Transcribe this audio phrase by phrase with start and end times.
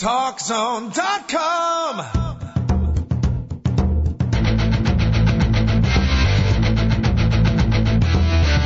[0.00, 2.29] TalkZone.com.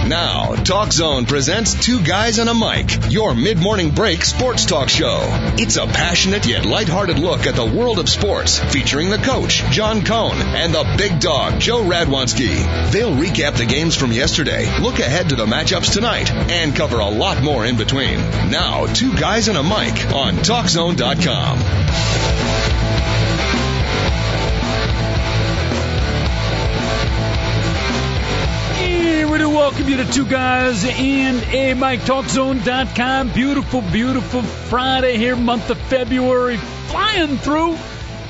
[0.08, 4.90] Now, Talk Zone presents Two Guys and a Mic, your mid morning break sports talk
[4.90, 5.20] show.
[5.56, 10.04] It's a passionate yet lighthearted look at the world of sports, featuring the coach, John
[10.04, 12.92] Cohn, and the big dog, Joe Radwanski.
[12.92, 17.08] They'll recap the games from yesterday, look ahead to the matchups tonight, and cover a
[17.08, 18.18] lot more in between.
[18.50, 22.83] Now, Two Guys and a Mic on TalkZone.com.
[29.24, 33.30] We do welcome you to Two Guys and a Mic TalkZone.com.
[33.30, 37.78] Beautiful, beautiful Friday here, month of February, flying through.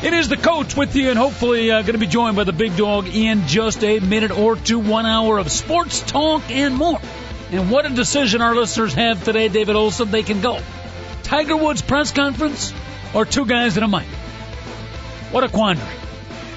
[0.03, 2.53] It is the coach with you, and hopefully uh, going to be joined by the
[2.53, 4.79] big dog in just a minute or two.
[4.79, 7.01] One hour of sports talk and more.
[7.51, 10.13] And what a decision our listeners have today, David Olson.
[10.13, 10.61] They can go
[11.25, 12.73] Tiger Woods press conference
[13.13, 14.07] or Two Guys and a Mic.
[15.33, 15.97] What a quandary.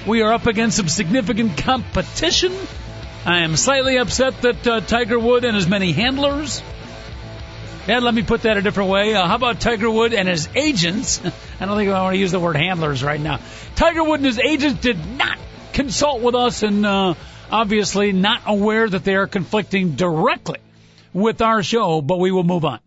[0.06, 2.52] We are up against some significant competition.
[3.24, 6.62] I am slightly upset that uh, Tiger Wood and his many handlers.
[7.86, 9.14] Yeah, let me put that a different way.
[9.14, 11.20] Uh, how about Tiger Wood and his agents?
[11.60, 13.40] I don't think I want to use the word handlers right now.
[13.76, 15.38] Tiger Wood and his agents did not
[15.72, 17.14] consult with us and uh,
[17.50, 20.58] obviously not aware that they are conflicting directly
[21.12, 22.80] with our show, but we will move on.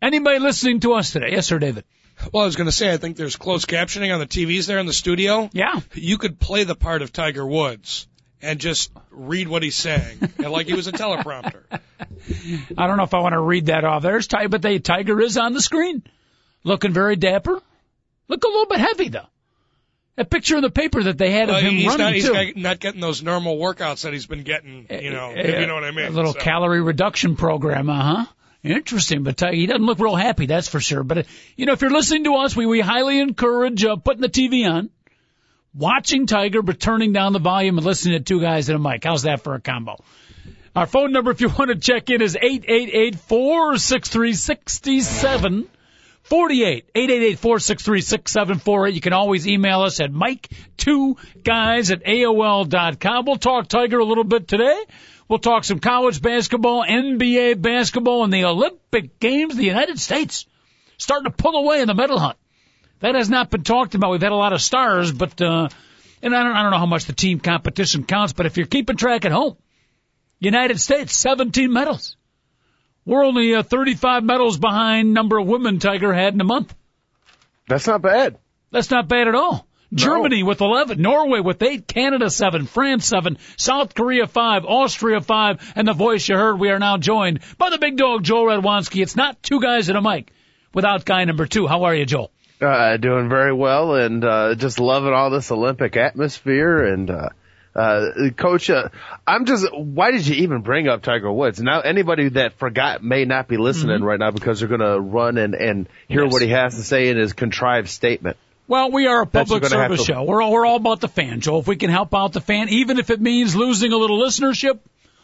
[0.00, 1.30] Anybody listening to us today?
[1.32, 1.84] Yes, sir, David.
[2.32, 4.78] Well, I was going to say, I think there's closed captioning on the TVs there
[4.78, 5.50] in the studio.
[5.52, 5.80] Yeah.
[5.94, 8.06] You could play the part of Tiger Woods
[8.42, 11.62] and just read what he's saying, and like he was a teleprompter.
[12.78, 14.02] I don't know if I want to read that off.
[14.02, 16.02] There's Tiger, but the Tiger is on the screen,
[16.64, 17.60] looking very dapper.
[18.28, 19.26] Look a little bit heavy though.
[20.16, 22.26] That picture in the paper that they had of Uh, him he's running not, he's
[22.26, 22.32] too.
[22.34, 24.86] not- not getting those normal workouts that he's been getting.
[24.90, 26.06] You know, if you know what I mean.
[26.06, 28.26] A little So, calorie reduction program, uh huh.
[28.64, 31.02] Interesting, but Tiger, he doesn't look real happy, that's for sure.
[31.02, 31.22] But uh,
[31.56, 34.70] you know, if you're listening to us, we we highly encourage uh, putting the TV
[34.70, 34.90] on,
[35.74, 39.04] watching Tiger, but turning down the volume and listening to two guys and a mic.
[39.04, 40.02] How's that for a combo?
[40.74, 44.08] Our phone number, if you want to check in, is eight eight eight four six
[44.08, 45.68] three sixty seven.
[46.24, 53.24] 48 888 You can always email us at Mic2Guys at AOL.com.
[53.26, 54.80] We'll talk Tiger a little bit today.
[55.28, 59.56] We'll talk some college basketball, NBA basketball, and the Olympic Games.
[59.56, 60.46] The United States
[60.96, 62.38] starting to pull away in the medal hunt.
[63.02, 64.12] That has not been talked about.
[64.12, 65.68] We've had a lot of stars, but, uh,
[66.22, 68.66] and I don't, I don't know how much the team competition counts, but if you're
[68.66, 69.56] keeping track at home,
[70.38, 72.16] United States, 17 medals.
[73.04, 76.72] We're only uh, 35 medals behind number of women Tiger had in a month.
[77.66, 78.38] That's not bad.
[78.70, 79.66] That's not bad at all.
[79.92, 85.72] Germany with 11, Norway with 8, Canada 7, France 7, South Korea 5, Austria 5,
[85.74, 89.02] and the voice you heard, we are now joined by the big dog, Joel Radwanski.
[89.02, 90.32] It's not two guys and a mic
[90.72, 91.66] without guy number two.
[91.66, 92.30] How are you, Joel?
[92.62, 97.28] Uh, doing very well and, uh, just loving all this Olympic atmosphere and, uh,
[97.74, 98.88] uh, coach, uh,
[99.26, 101.60] I'm just, why did you even bring up Tiger Woods?
[101.60, 105.38] Now anybody that forgot may not be listening right now because they're going to run
[105.38, 106.24] and, and hear Mm-hmm.
[106.26, 106.32] Yes.
[106.32, 108.36] what he has to say in his contrived statement.
[108.68, 110.22] Well, we are a public what gonna have service to- show.
[110.22, 111.60] We're all, we're all about the fan, Joel.
[111.60, 114.78] If we can help out the fan, even if it means losing a little listenership,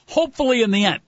[0.07, 1.01] hopefully in the end,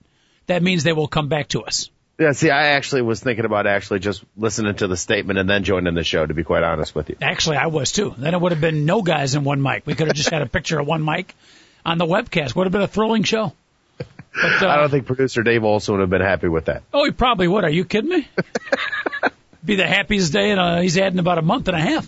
[0.47, 1.90] that means they will come back to us.
[2.21, 5.63] Yeah, see, I actually was thinking about actually just listening to the statement and then
[5.63, 7.15] joining the show, to be quite honest with you.
[7.19, 8.13] Actually, I was too.
[8.15, 9.87] Then it would have been no guys in one mic.
[9.87, 11.33] We could have just had a picture of one mic
[11.83, 12.55] on the webcast.
[12.55, 13.53] Would have been a thrilling show.
[13.97, 16.83] But, uh, I don't think producer Dave Olson would have been happy with that.
[16.93, 17.63] Oh, he probably would.
[17.63, 18.29] Are you kidding me?
[19.65, 22.07] Be the happiest day, and uh, he's had in about a month and a half.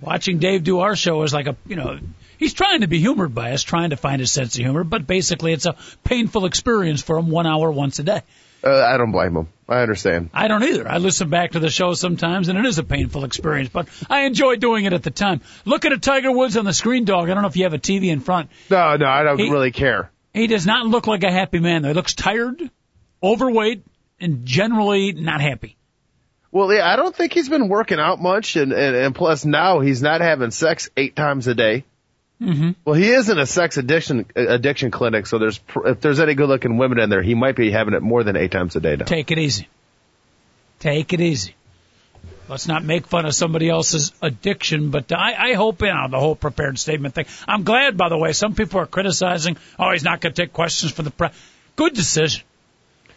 [0.00, 1.98] Watching Dave do our show is like a, you know,
[2.38, 5.06] he's trying to be humored by us, trying to find his sense of humor, but
[5.06, 8.22] basically it's a painful experience for him one hour once a day.
[8.64, 9.48] Uh, I don't blame him.
[9.68, 10.30] I understand.
[10.32, 10.88] I don't either.
[10.88, 14.22] I listen back to the show sometimes, and it is a painful experience, but I
[14.22, 15.40] enjoy doing it at the time.
[15.64, 17.28] Look at a Tiger Woods on the screen, dog.
[17.30, 18.50] I don't know if you have a TV in front.
[18.70, 20.10] No, no, I don't He- really care.
[20.32, 21.82] He does not look like a happy man.
[21.82, 21.88] though.
[21.88, 22.70] He looks tired,
[23.22, 23.84] overweight,
[24.20, 25.76] and generally not happy.
[26.50, 29.80] Well, yeah, I don't think he's been working out much, and and, and plus now
[29.80, 31.84] he's not having sex eight times a day.
[32.42, 32.70] Mm-hmm.
[32.84, 36.48] Well, he is in a sex addiction addiction clinic, so there's if there's any good
[36.48, 38.96] looking women in there, he might be having it more than eight times a day
[38.96, 39.04] now.
[39.04, 39.68] Take it easy.
[40.80, 41.54] Take it easy.
[42.48, 46.20] Let's not make fun of somebody else's addiction, but I, I hope, you know, the
[46.20, 47.24] whole prepared statement thing.
[47.48, 50.52] I'm glad, by the way, some people are criticizing, oh, he's not going to take
[50.52, 51.34] questions for the press.
[51.74, 52.44] Good decision.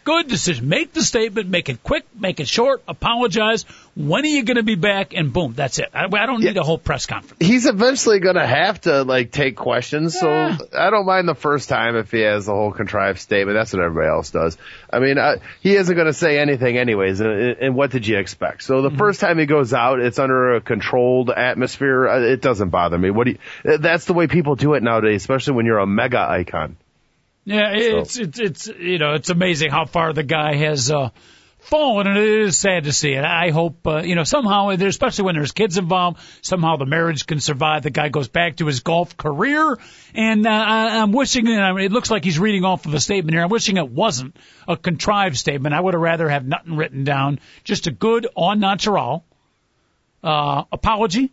[0.08, 0.70] Good decision.
[0.70, 3.64] Make the statement, make it quick, make it short, apologize.
[3.94, 5.12] When are you going to be back?
[5.12, 5.88] And boom, that's it.
[5.92, 6.62] I, I don't need Yeah.
[6.62, 7.46] a whole press conference.
[7.46, 10.56] He's eventually gonna have to like take questions, Yeah.
[10.56, 13.54] so I don't mind the first time if he has the whole contrived statement.
[13.58, 14.56] That's what everybody else does.
[14.90, 17.20] I mean, I, he isn't gonna say anything anyways.
[17.20, 17.30] And,
[17.60, 18.62] and what did you expect?
[18.62, 22.08] So the first time he goes out, it's under a controlled atmosphere.
[22.08, 23.10] Uh, It doesn't bother me.
[23.10, 23.76] What do you?
[23.78, 26.76] That's the way people do it nowadays, especially when you're a mega icon.
[27.48, 31.08] Yeah, it's it's it's you know it's amazing how far the guy has uh,
[31.60, 33.24] fallen, and it is sad to see it.
[33.24, 37.40] I hope uh, you know somehow, especially when there's kids involved, somehow the marriage can
[37.40, 37.84] survive.
[37.84, 39.78] The guy goes back to his golf career,
[40.14, 41.48] and uh, I, I'm wishing.
[41.48, 43.42] And I mean, it looks like he's reading off of a statement here.
[43.42, 44.36] I'm wishing it wasn't
[44.68, 45.74] a contrived statement.
[45.74, 49.24] I would have rather have nothing written down, just a good on natural
[50.22, 51.32] uh, apology,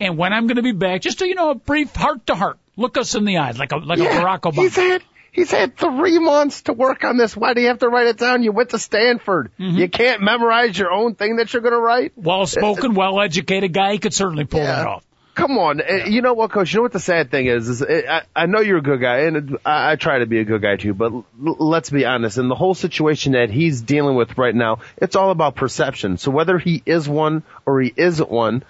[0.00, 2.34] and when I'm going to be back, just a, you know a brief heart to
[2.34, 4.62] heart, look us in the eyes like a like a Barack Obama.
[4.62, 5.02] He's had
[5.36, 7.36] he's had three months to work on this.
[7.36, 8.42] Why do you have to write it down?
[8.42, 9.52] You went to Stanford.
[9.60, 9.76] Mm-hmm.
[9.78, 12.12] You can't memorize your own thing that you're gonna write.
[12.16, 13.92] well spoken, well educated guy.
[13.92, 14.76] He could certainly pull Yeah.
[14.76, 15.02] that off.
[15.36, 16.72] Come on, Uh, you know what, Coach?
[16.72, 17.68] You know what the sad thing is?
[17.68, 20.40] Is uh, I, I know you're a good guy, and I, I try to be
[20.40, 20.94] a good guy too.
[20.94, 21.24] But l-
[21.58, 22.38] let's be honest.
[22.38, 26.16] In the whole situation that he's dealing with right now, it's all about perception.
[26.16, 28.64] So whether he is one or he isn't one,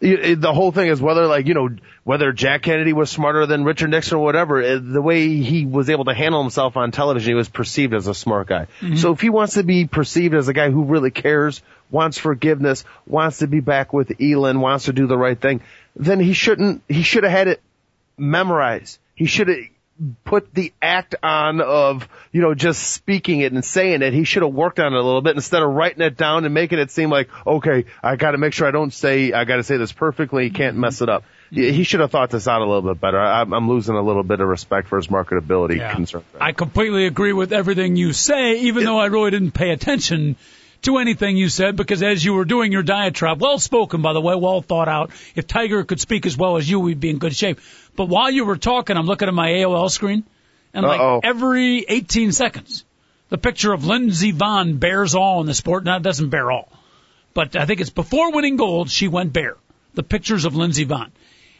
[0.00, 1.70] the whole thing is whether like you know
[2.04, 4.62] whether Jack Kennedy was smarter than Richard Nixon or whatever.
[4.62, 8.06] uh, The way he was able to handle himself on television, he was perceived as
[8.06, 8.66] a smart guy.
[8.96, 12.84] So if he wants to be perceived as a guy who really cares, wants forgiveness,
[13.06, 15.62] wants to be back with Elin, wants to do the right thing,
[15.96, 16.82] then he shouldn't.
[16.88, 17.62] He should have had it
[18.18, 18.98] memorized.
[19.14, 19.58] He should have
[20.24, 24.12] put the act on of, you know, just speaking it and saying it.
[24.12, 26.52] He should have worked on it a little bit instead of writing it down and
[26.52, 29.76] making it seem like, okay, I gotta make sure I don't say, I gotta say
[29.76, 31.24] this perfectly, can't mess it up.
[31.50, 33.20] He should have thought this out a little bit better.
[33.20, 36.24] I, I'm losing a little bit of respect for his marketability concerns.
[36.40, 40.36] I completely agree with everything you say, even though I really didn't pay attention
[40.84, 44.20] to anything you said because as you were doing your diatribe, well spoken by the
[44.20, 45.10] way, well thought out.
[45.34, 47.60] If Tiger could speak as well as you, we'd be in good shape.
[47.96, 50.24] But while you were talking, I'm looking at my AOL screen,
[50.72, 51.20] and like Uh-oh.
[51.22, 52.84] every 18 seconds,
[53.28, 55.84] the picture of Lindsey Vonn bears all in the sport.
[55.84, 56.70] Now it doesn't bear all,
[57.32, 59.56] but I think it's before winning gold, she went bare.
[59.94, 61.10] The pictures of Lindsey Vonn.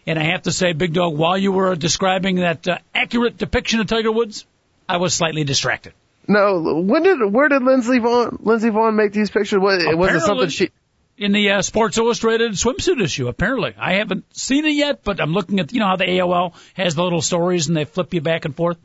[0.06, 3.80] And I have to say, Big Dog, while you were describing that uh, accurate depiction
[3.80, 4.44] of Tiger Woods,
[4.88, 5.94] I was slightly distracted.
[6.26, 9.58] No, when did, where did Lindsey Vonn, Lindsey Vonn make these pictures?
[9.60, 10.70] Was, was it something she,
[11.16, 13.28] in the uh, Sports Illustrated swimsuit issue.
[13.28, 16.54] Apparently, I haven't seen it yet, but I'm looking at you know how the AOL
[16.74, 18.78] has the little stories and they flip you back and forth.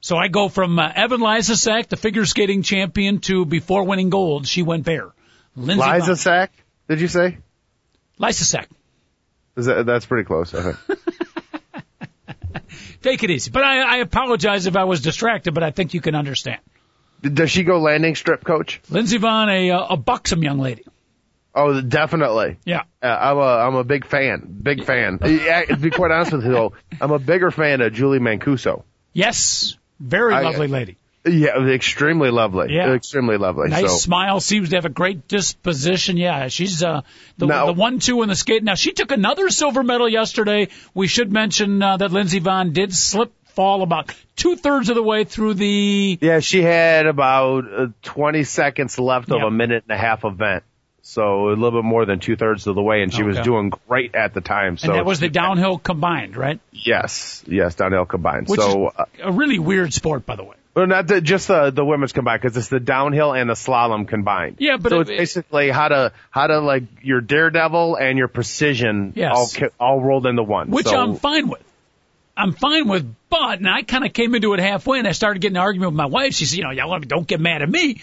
[0.00, 4.46] So I go from uh, Evan Lysasak, the figure skating champion, to before winning gold,
[4.46, 5.10] she went bare.
[5.58, 6.52] Vonn- Sack,
[6.88, 7.38] did you say?
[8.20, 8.66] Lysasak.
[9.56, 10.98] Is that, that's pretty close, I think.
[13.02, 13.50] Take it easy.
[13.50, 16.60] But I, I apologize if I was distracted, but I think you can understand.
[17.22, 18.80] Does she go landing strip, coach?
[18.90, 20.84] Lindsey Vonn, a, uh, a buxom young lady.
[21.54, 22.58] Oh, definitely.
[22.66, 22.82] Yeah.
[23.02, 25.18] Uh, I'm a I'm a big fan, big fan.
[25.24, 28.82] Yeah, to be quite honest with you, though, I'm a bigger fan of Julie Mancuso.
[29.14, 29.76] Yes.
[29.98, 30.98] Very I- lovely lady.
[31.26, 32.72] Yeah, extremely lovely.
[32.74, 32.92] Yeah.
[32.94, 33.68] extremely lovely.
[33.68, 36.16] Nice so smile, seems to have a great disposition.
[36.16, 37.02] Yeah, she's uh
[37.38, 38.62] the, Now- the one two in the skate.
[38.62, 40.68] Now she took another silver medal yesterday.
[40.94, 45.02] We should mention uh, that Lindsey Vonn did slip fall about two thirds of the
[45.02, 46.18] way through the.
[46.20, 49.46] yeah, she had about uh, 20 seconds left of Yeah.
[49.46, 50.62] a minute and a half event.
[51.02, 53.70] So a little bit more than two thirds of the way, and she was doing
[53.88, 54.76] great at the time.
[54.76, 56.58] So And that was the downhill combined, right?
[56.72, 58.48] yes, yes, downhill combined.
[58.48, 60.56] Which so uh, a really weird sport, by the way.
[60.76, 64.06] Well, not the, just the the women's combined because it's the downhill and the slalom
[64.06, 64.56] combined.
[64.58, 68.28] Yeah, but so it- it's basically how to how to like your daredevil and your
[68.28, 69.56] precision Yes.
[69.58, 70.70] all all rolled into one.
[70.70, 71.62] which so, I'm fine with.
[72.36, 75.40] I'm fine with, but and I kind of came into it halfway, and I started
[75.40, 76.34] getting an argument with my wife.
[76.34, 78.02] She said, "You know, y'all don't get mad at me,"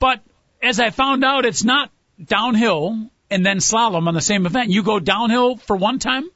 [0.00, 0.20] but
[0.60, 1.88] as I found out, it's not
[2.22, 2.98] downhill
[3.30, 4.70] and then slalom on the same event.
[4.70, 6.28] You go downhill for one time,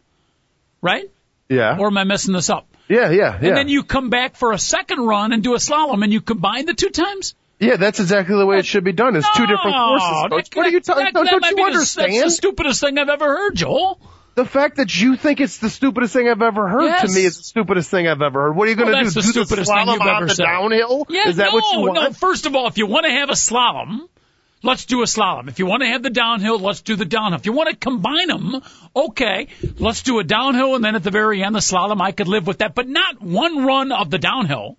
[0.81, 1.11] right?
[1.49, 2.69] yeah, Or am I messing this up?
[2.93, 3.49] Yeah, yeah, yeah.
[3.49, 6.21] And then you come back for a second run and do a slalom, and you
[6.21, 7.35] combine the two times.
[7.59, 9.15] yeah, that's exactly the way it should be done.
[9.17, 10.09] It's two different No, forces.
[10.31, 10.51] Coach.
[10.51, 11.05] that- what are you talking?
[11.05, 11.95] that- Don't, don't you be the- That's
[12.25, 14.01] the stupidest thing I've ever heard, Joel.
[14.35, 17.03] the fact that you think it's the stupidest thing I've ever heard Yes.
[17.11, 18.57] to me is the stupidest thing I've ever heard.
[18.57, 19.11] What are you going to Well, do?
[19.11, 20.43] that's the do stupidest the thing slalom you've on ever the said.
[20.45, 21.07] downhill?
[21.11, 21.95] Yeah, is that no, what you want?
[21.95, 22.11] no.
[22.13, 24.09] First of all, if you want to have a slalom,
[24.63, 25.49] let's do a slalom.
[25.49, 27.39] If you want to have the downhill, let's do the downhill.
[27.39, 28.63] If you want to combine them,
[28.95, 32.01] okay, let's do a downhill and then at the very end the slalom.
[32.01, 34.77] I could live with that, but not one run of the downhill.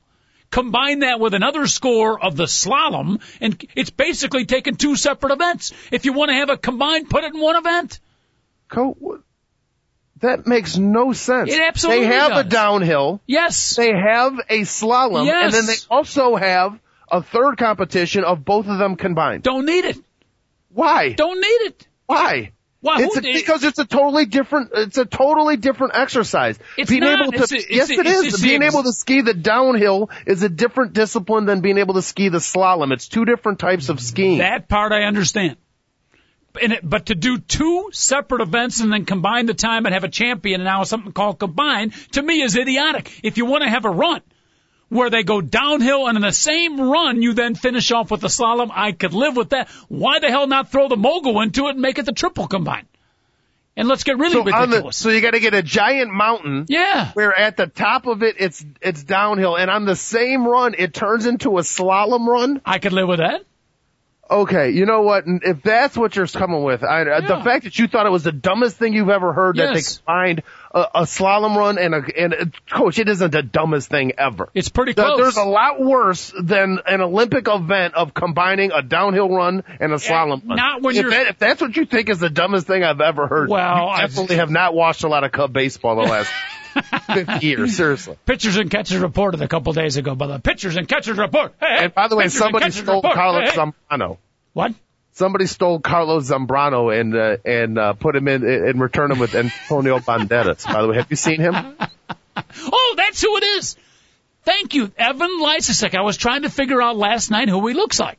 [0.51, 5.73] Combine that with another score of the slalom, and it's basically taking two separate events.
[5.91, 7.99] If you want to have a combined, put it in one event.
[8.69, 9.23] Co-
[10.21, 11.51] that makes no sense.
[11.51, 13.19] It absolutely They have a downhill.
[13.25, 13.75] Yes.
[13.75, 15.45] They have a slalom, Yes.
[15.45, 16.79] and then they also have
[17.13, 19.43] a third competition of both of them combined.
[19.43, 19.97] Don't need it.
[20.69, 21.13] Why?
[21.13, 21.87] Don't need it.
[22.07, 22.51] Why?
[22.81, 22.97] Why?
[23.01, 24.71] It's a, because it's a totally different.
[24.75, 26.59] It's a totally different exercise.
[26.77, 27.21] It's being not.
[27.21, 28.41] able to It's a- yes, a- it's is.
[28.41, 32.27] being able to ski the downhill is a different discipline than being able to ski
[32.27, 32.91] the slalom.
[32.91, 34.39] It's two different types of skiing.
[34.39, 35.55] That part I understand.
[36.61, 40.03] And it, but to do two separate events and then combine the time and have
[40.03, 43.09] a champion and now something called combined to me is idiotic.
[43.23, 44.21] If you want to have a run
[44.93, 48.27] where they go downhill and in the same run you then finish off with the
[48.27, 49.69] slalom, I could live with that.
[49.89, 52.85] Why the hell not throw the mogul into it and make it the triple combine?
[53.75, 54.97] And let's get really so on the, ridiculous.
[54.97, 56.65] so you got to get a giant mountain.
[56.69, 57.11] yeah.
[57.13, 60.93] Where at the top of it, it's it's downhill, and on the same run, it
[60.93, 62.61] turns into a slalom run.
[62.65, 63.41] I could live with that.
[64.29, 65.25] Okay, you know what?
[65.27, 68.23] If that's what you're coming with, I, uh the fact that you thought it was
[68.23, 69.97] the dumbest thing you've ever heard that they Yes.
[69.97, 74.13] combined a, a slalom run and a and a, coach, it isn't the dumbest thing
[74.17, 74.49] ever.
[74.53, 75.17] It's pretty close.
[75.19, 79.97] There's a lot worse than an Olympic event of combining a downhill run and a
[79.97, 80.57] slalom run.
[80.57, 83.01] not when if, you're- that, if that's what you think is the dumbest thing I've
[83.01, 86.31] ever heard, Well, I- definitely have not watched a lot of Cub baseball the last
[87.13, 87.77] 50 years.
[87.77, 88.17] Seriously.
[88.25, 91.53] Pitchers and catchers reported a couple days ago by the pitchers and catchers report.
[91.59, 93.13] Hey, hey, And by the way, somebody stole report.
[93.13, 93.71] Carlos Hey, hey.
[93.91, 94.17] Zambrano.
[94.53, 94.73] What?
[95.13, 99.35] Somebody stole Carlos Zambrano and uh, and uh, put him in and returned him with
[99.35, 100.65] Antonio Banderas.
[100.65, 101.55] By the way, have you seen him?
[102.35, 103.75] Oh, that's who it is.
[104.43, 105.95] Thank you, Evan Lysacek.
[105.95, 108.17] I was trying to figure out last night who he looks like.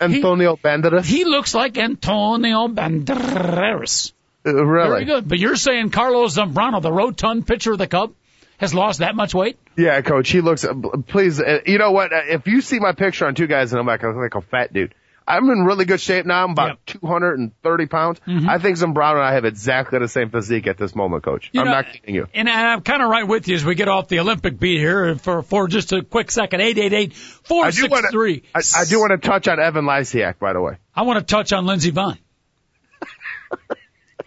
[0.00, 1.04] Antonio Banderas.
[1.04, 4.12] He looks like Antonio Banderas.
[4.46, 5.04] Uh, Very really?
[5.04, 5.28] good.
[5.28, 8.14] But you're saying Carlos Zambrano, the rotund pitcher of the Cub,
[8.58, 9.58] has lost that much weight?
[9.76, 10.30] Yeah, coach.
[10.30, 10.64] He looks.
[11.08, 12.12] Please, uh, you know what?
[12.12, 14.34] Uh, If you see my picture on two guys, and I'm like, I look like
[14.34, 14.94] a fat dude.
[15.30, 16.44] I'm in really good shape now.
[16.44, 18.20] I'm about 230 pounds.
[18.26, 18.48] Mm-hmm.
[18.48, 21.50] I think Zambrano and I have exactly the same physique at this moment, coach.
[21.52, 22.26] You I'm know, not kidding you.
[22.34, 25.14] And I'm kind of right with you as we get off the Olympic beat here
[25.16, 26.60] for, for just a quick second.
[26.60, 28.40] 888 I do want 463.
[28.40, 28.46] to.
[28.54, 30.76] I, I do want to touch on Evan Lysiak, by the way.
[30.94, 32.18] I want to touch on Lindsey Vonn.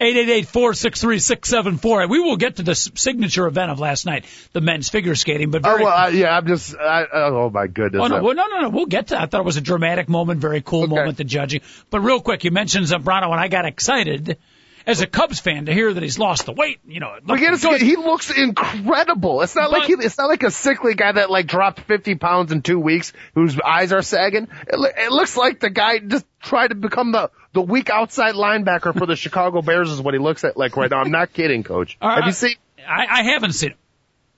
[0.00, 2.08] 888-463-674.
[2.08, 5.62] We will get to the signature event of last night, the men's figure skating, but
[5.64, 6.36] Oh well, I, yeah.
[6.36, 6.74] I'm just.
[6.76, 8.02] I, oh, oh my goodness.
[8.02, 8.68] Oh no, well, no, no, no.
[8.70, 9.14] We'll get to.
[9.14, 9.22] that.
[9.22, 10.94] I thought it was a dramatic moment, very cool Okay.
[10.94, 11.60] moment, the judging.
[11.90, 14.38] But real quick, you mentioned Zambrano, and I got excited
[14.86, 16.80] as a Cubs fan to hear that he's lost the weight.
[16.86, 19.40] You know, looked he, he looks incredible.
[19.42, 22.16] It's not like But- he, it's not like a sickly guy that like dropped 50
[22.16, 24.48] pounds in two weeks whose eyes are sagging.
[24.66, 28.96] It, it looks like the guy just tried to become the the weak outside linebacker
[28.98, 30.98] for the Chicago Bears is what he looks at like right now.
[30.98, 31.96] I'm not kidding, coach.
[32.02, 32.56] All Have you seen?
[32.86, 33.78] I, I haven't seen him.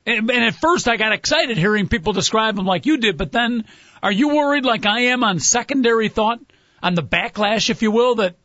[0.04, 3.16] And, and at first, I got excited hearing people describe him like you did.
[3.16, 3.64] But then,
[4.02, 6.38] are you worried, like I am, on secondary thought,
[6.82, 8.36] on the backlash, if you will, that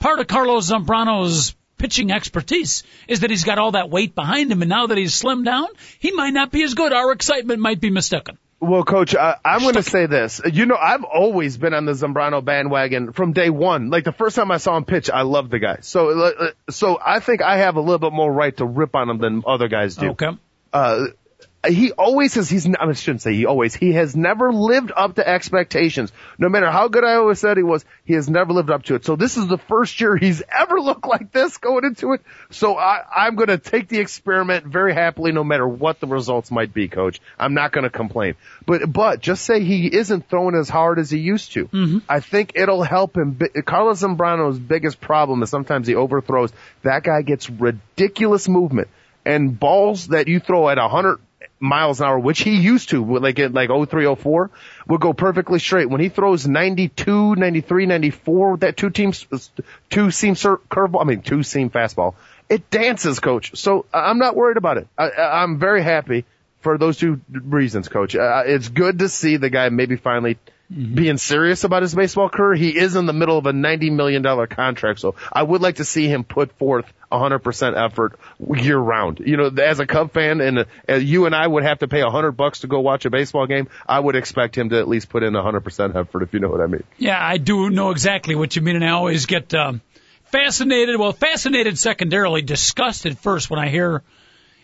[0.00, 4.62] part of Carlos Zambrano's pitching expertise is that he's got all that weight behind him,
[4.62, 5.68] and now that he's slimmed down,
[6.00, 6.92] he might not be as good.
[6.92, 8.36] Our excitement might be mistaken.
[8.62, 10.40] Well, coach, I, I'm going to say this.
[10.44, 13.90] You know, I've always been on the Zambrano bandwagon from day one.
[13.90, 15.78] Like the first time I saw him pitch, I loved the guy.
[15.80, 19.10] So, uh, so I think I have a little bit more right to rip on
[19.10, 20.10] him than other guys do.
[20.10, 20.28] Okay.
[20.72, 21.06] uh,
[21.66, 25.28] he always says he's, I shouldn't say he always, he has never lived up to
[25.28, 26.10] expectations.
[26.36, 28.96] No matter how good I always said he was, he has never lived up to
[28.96, 29.04] it.
[29.04, 32.22] So this is the first year he's ever looked like this going into it.
[32.50, 36.50] So I, I'm going to take the experiment very happily no matter what the results
[36.50, 37.20] might be, coach.
[37.38, 38.34] I'm not going to complain.
[38.66, 41.66] But, but just say he isn't throwing as hard as he used to.
[41.66, 41.98] Mm-hmm.
[42.08, 43.38] I think it'll help him.
[43.64, 46.52] Carlos Zambrano's biggest problem is sometimes he overthrows.
[46.82, 48.88] That guy gets ridiculous movement
[49.24, 51.20] and balls that you throw at 100
[51.62, 54.50] miles an hour, which he used to, like at like 03, 04,
[54.88, 55.88] would go perfectly straight.
[55.88, 59.26] When he throws 92, 93, 94 with that two teams,
[59.88, 62.14] two seam curveball, I mean two seam fastball,
[62.48, 63.56] it dances, coach.
[63.56, 64.88] So I'm not worried about it.
[64.98, 66.24] I, I'm very happy
[66.60, 68.16] for those two reasons, coach.
[68.16, 70.38] Uh, it's good to see the guy maybe finally
[70.72, 72.54] being serious about his baseball career.
[72.54, 75.84] He is in the middle of a $90 million contract, so I would like to
[75.84, 78.18] see him put forth 100% effort
[78.62, 79.20] year round.
[79.20, 82.00] You know, as a Cub fan and uh, you and I would have to pay
[82.00, 84.88] a 100 bucks to go watch a baseball game, I would expect him to at
[84.88, 86.84] least put in 100% effort, if you know what I mean.
[86.96, 89.82] Yeah, I do know exactly what you mean, and I always get um,
[90.24, 90.98] fascinated.
[90.98, 94.02] Well, fascinated secondarily, disgusted first when I hear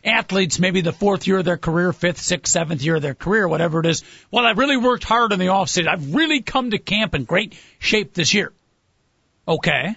[0.08, 3.46] athletes, maybe the fourth year of their career, fifth, sixth, seventh year of their career,
[3.46, 4.02] whatever it is.
[4.30, 5.88] Well, I've really worked hard in the off season.
[5.88, 8.52] I've really come to camp in great shape this year.
[9.46, 9.96] Okay.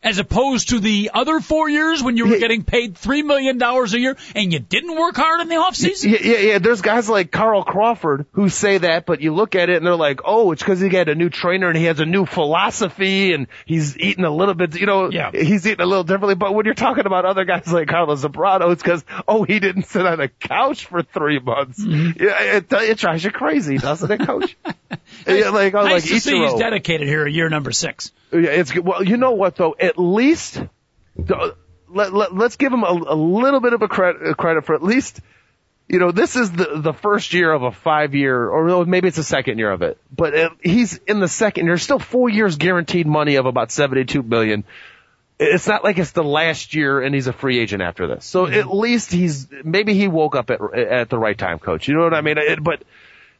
[0.00, 3.94] As opposed to the other four years when you were getting paid three million dollars
[3.94, 6.10] a year and you didn't work hard in the off season.
[6.12, 6.58] Yeah, yeah, yeah.
[6.60, 9.96] There's guys like Carl Crawford who say that, but you look at it and they're
[9.96, 13.32] like, oh, it's because he got a new trainer and he has a new philosophy
[13.32, 15.32] and he's eating a little bit, you know, Yeah.
[15.32, 16.36] he's eating a little differently.
[16.36, 19.84] But when you're talking about other guys like Carlos Zambrano, it's because, oh, he didn't
[19.86, 21.84] sit on a couch for three months.
[21.84, 22.22] Mm-hmm.
[22.22, 24.56] Yeah, it, it drives you crazy, doesn't it, coach?
[25.26, 28.12] Yeah, like nice like to see he's dedicated here, year number six.
[28.32, 29.02] Yeah, it's well.
[29.02, 29.74] You know what though?
[29.78, 30.62] At least
[31.16, 31.56] the-
[31.90, 34.82] let, let let's give him a, a little bit of a credit, credit for at
[34.82, 35.20] least.
[35.88, 39.16] You know, this is the the first year of a five year, or maybe it's
[39.16, 39.96] the second year of it.
[40.14, 41.78] But uh, he's in the second year.
[41.78, 44.64] Still four years guaranteed money of about seventy two million.
[45.40, 48.24] It's not like it's the last year and he's a free agent after this.
[48.26, 51.88] So at least he's maybe he woke up at at the right time, coach.
[51.88, 52.36] You know what I mean?
[52.38, 52.82] It, but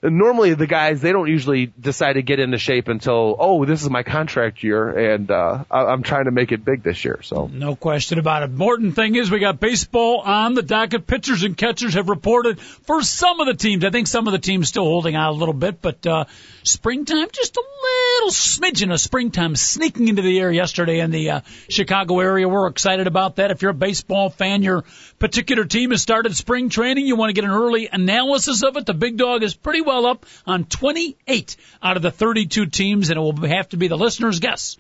[0.03, 3.91] normally the guys they don't usually decide to get into shape until oh this is
[3.91, 7.21] my contract year and uh I- I'm trying to make it big this year.
[7.23, 8.51] So No question about it.
[8.51, 11.07] Important thing is we got baseball on the docket.
[11.07, 13.85] Pitchers and catchers have reported for some of the teams.
[13.85, 16.25] I think some of the teams still holding out a little bit, but uh
[16.69, 21.41] springtime, just a little smidgen of springtime sneaking into the air yesterday in the uh,
[21.69, 22.49] Chicago area.
[22.49, 23.51] We're excited about that.
[23.51, 24.85] If you're a baseball fan, your
[25.19, 27.07] particular team has started spring training.
[27.07, 28.87] You want to get an early analysis of it.
[28.87, 33.19] The big dog is pretty well up on 28 out of the 32 teams, and
[33.19, 34.77] it will have to be the listener's guess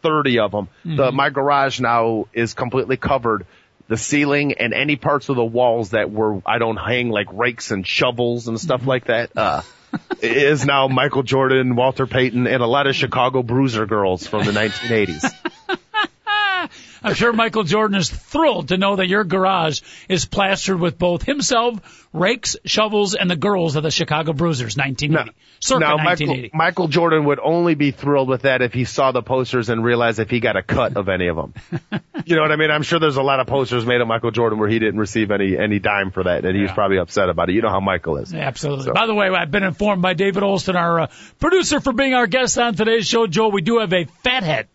[0.01, 0.69] 30 of them.
[0.83, 3.45] The, my garage now is completely covered.
[3.87, 7.71] The ceiling and any parts of the walls that were, I don't hang like rakes
[7.71, 9.61] and shovels and stuff like that, uh,
[10.21, 14.51] is now Michael Jordan, Walter Payton, and a lot of Chicago Bruiser girls from the
[14.51, 15.33] 1980s.
[17.03, 21.23] I'm sure Michael Jordan is thrilled to know that your garage is plastered with both
[21.23, 25.35] himself, rakes, shovels, and the girls of the Chicago Bruisers, 1980.
[25.61, 26.51] Circa now, Michael, 1980.
[26.53, 30.19] Michael Jordan would only be thrilled with that if he saw the posters and realized
[30.19, 31.53] if he got a cut of any of them.
[32.25, 32.71] you know what I mean?
[32.71, 35.31] I'm sure there's a lot of posters made of Michael Jordan where he didn't receive
[35.31, 36.75] any any dime for that, and he was Yeah.
[36.75, 37.53] probably upset about it.
[37.55, 38.33] You know how Michael is.
[38.33, 38.85] Absolutely.
[38.85, 41.07] So- By the way, I've been informed by David Olson, our uh,
[41.39, 43.27] producer, for being our guest on today's show.
[43.27, 44.67] Joe, we do have a fathead,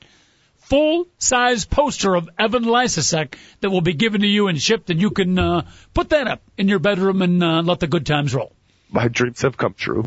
[0.74, 5.12] full-size poster of Evan Lysacek that will be given to you and shipped, and you
[5.12, 5.62] can uh,
[5.94, 8.50] put that up in your bedroom and uh, let the good times roll.
[8.90, 10.02] My dreams have come true.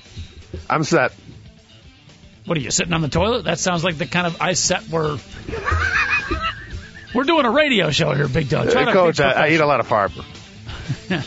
[0.69, 1.13] I'm set.
[2.45, 3.43] What are you sitting on the toilet?
[3.45, 5.17] That sounds like the kind of I set where
[7.13, 9.79] we're doing a radio show here, Big to Uh, Coach, I, I eat a lot
[9.79, 10.23] of fiber.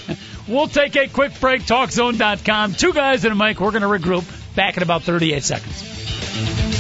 [0.49, 1.63] We'll take a quick break.
[1.63, 2.75] TalkZone.com.
[2.75, 3.61] Two guys and a mic.
[3.61, 4.25] We're going to regroup
[4.57, 6.72] back in about 38 seconds.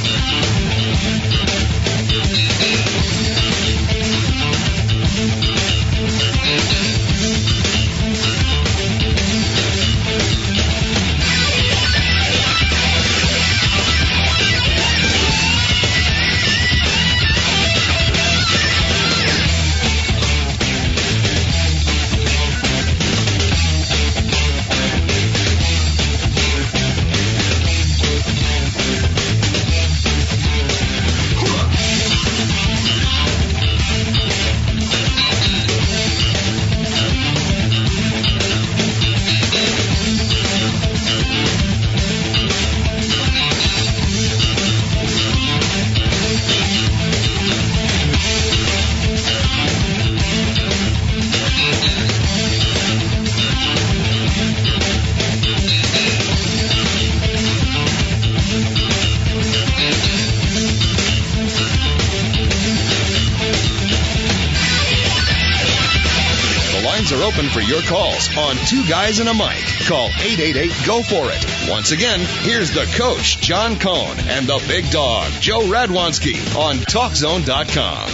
[67.32, 69.64] Open for your calls on Two Guys and a Mic.
[69.86, 71.70] Call 888-GO FOR IT.
[71.70, 78.10] Once again, here's the coach, John Cohn, and the big dog, Joe Radwanski on TalkZone.com.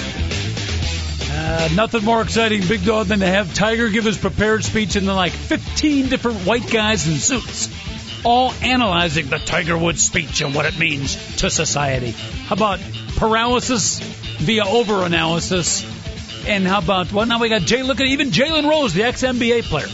[1.30, 5.08] Uh, nothing more exciting, Big Dog, than to have Tiger give his prepared speech and
[5.08, 7.68] then like 15 different white guys in suits
[8.24, 12.10] all analyzing the Tiger Woods speech and what it means to society.
[12.10, 12.80] How about
[13.16, 14.00] paralysis
[14.38, 15.97] via overanalysis?
[16.48, 19.22] And how about, well, now we got Jay, look at even Jalen Rose, the ex
[19.22, 19.86] NBA player,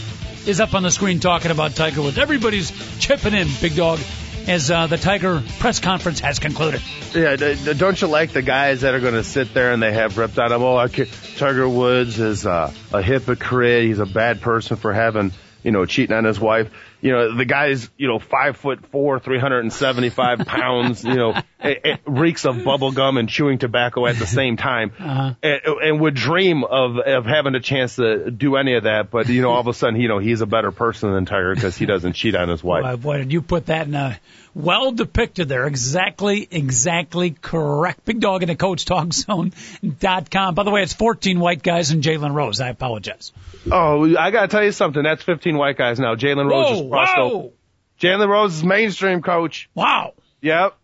[0.47, 2.17] is up on the screen talking about Tiger Woods.
[2.17, 3.99] Everybody's chipping in, Big Dog,
[4.47, 6.81] as uh, the Tiger press conference has concluded.
[7.13, 10.17] Yeah, don't you like the guys that are going to sit there and they have
[10.17, 10.87] ripped out of, oh,
[11.35, 13.83] Tiger Woods is uh, a hypocrite.
[13.83, 16.71] He's a bad person for having, you know, cheating on his wife
[17.05, 21.99] you know, the guy's, you know, five foot four, 375 pounds, you know, it, it
[22.07, 25.35] reeks of bubble gum and chewing tobacco at the same time uh-huh.
[25.43, 29.11] and, and would dream of, of having a chance to do any of that.
[29.11, 31.53] But, you know, all of a sudden, you know, he's a better person than Tiger
[31.53, 32.81] because he doesn't cheat on his wife.
[32.81, 34.19] Boy, boy, did you put that in a
[34.55, 35.67] well depicted there.
[35.67, 38.03] Exactly, exactly correct.
[38.05, 39.51] Big dog in the coach talk zone
[39.99, 40.55] dot com.
[40.55, 42.59] By the way, it's 14 white guys and Jalen Rose.
[42.61, 43.31] I apologize.
[43.71, 45.03] Oh, I gotta tell you something.
[45.03, 46.15] That's 15 white guys now.
[46.15, 47.53] Jalen Rose is crossed whoa.
[47.99, 49.69] Jalen Rose is mainstream coach.
[49.73, 50.13] Wow.
[50.41, 50.77] Yep.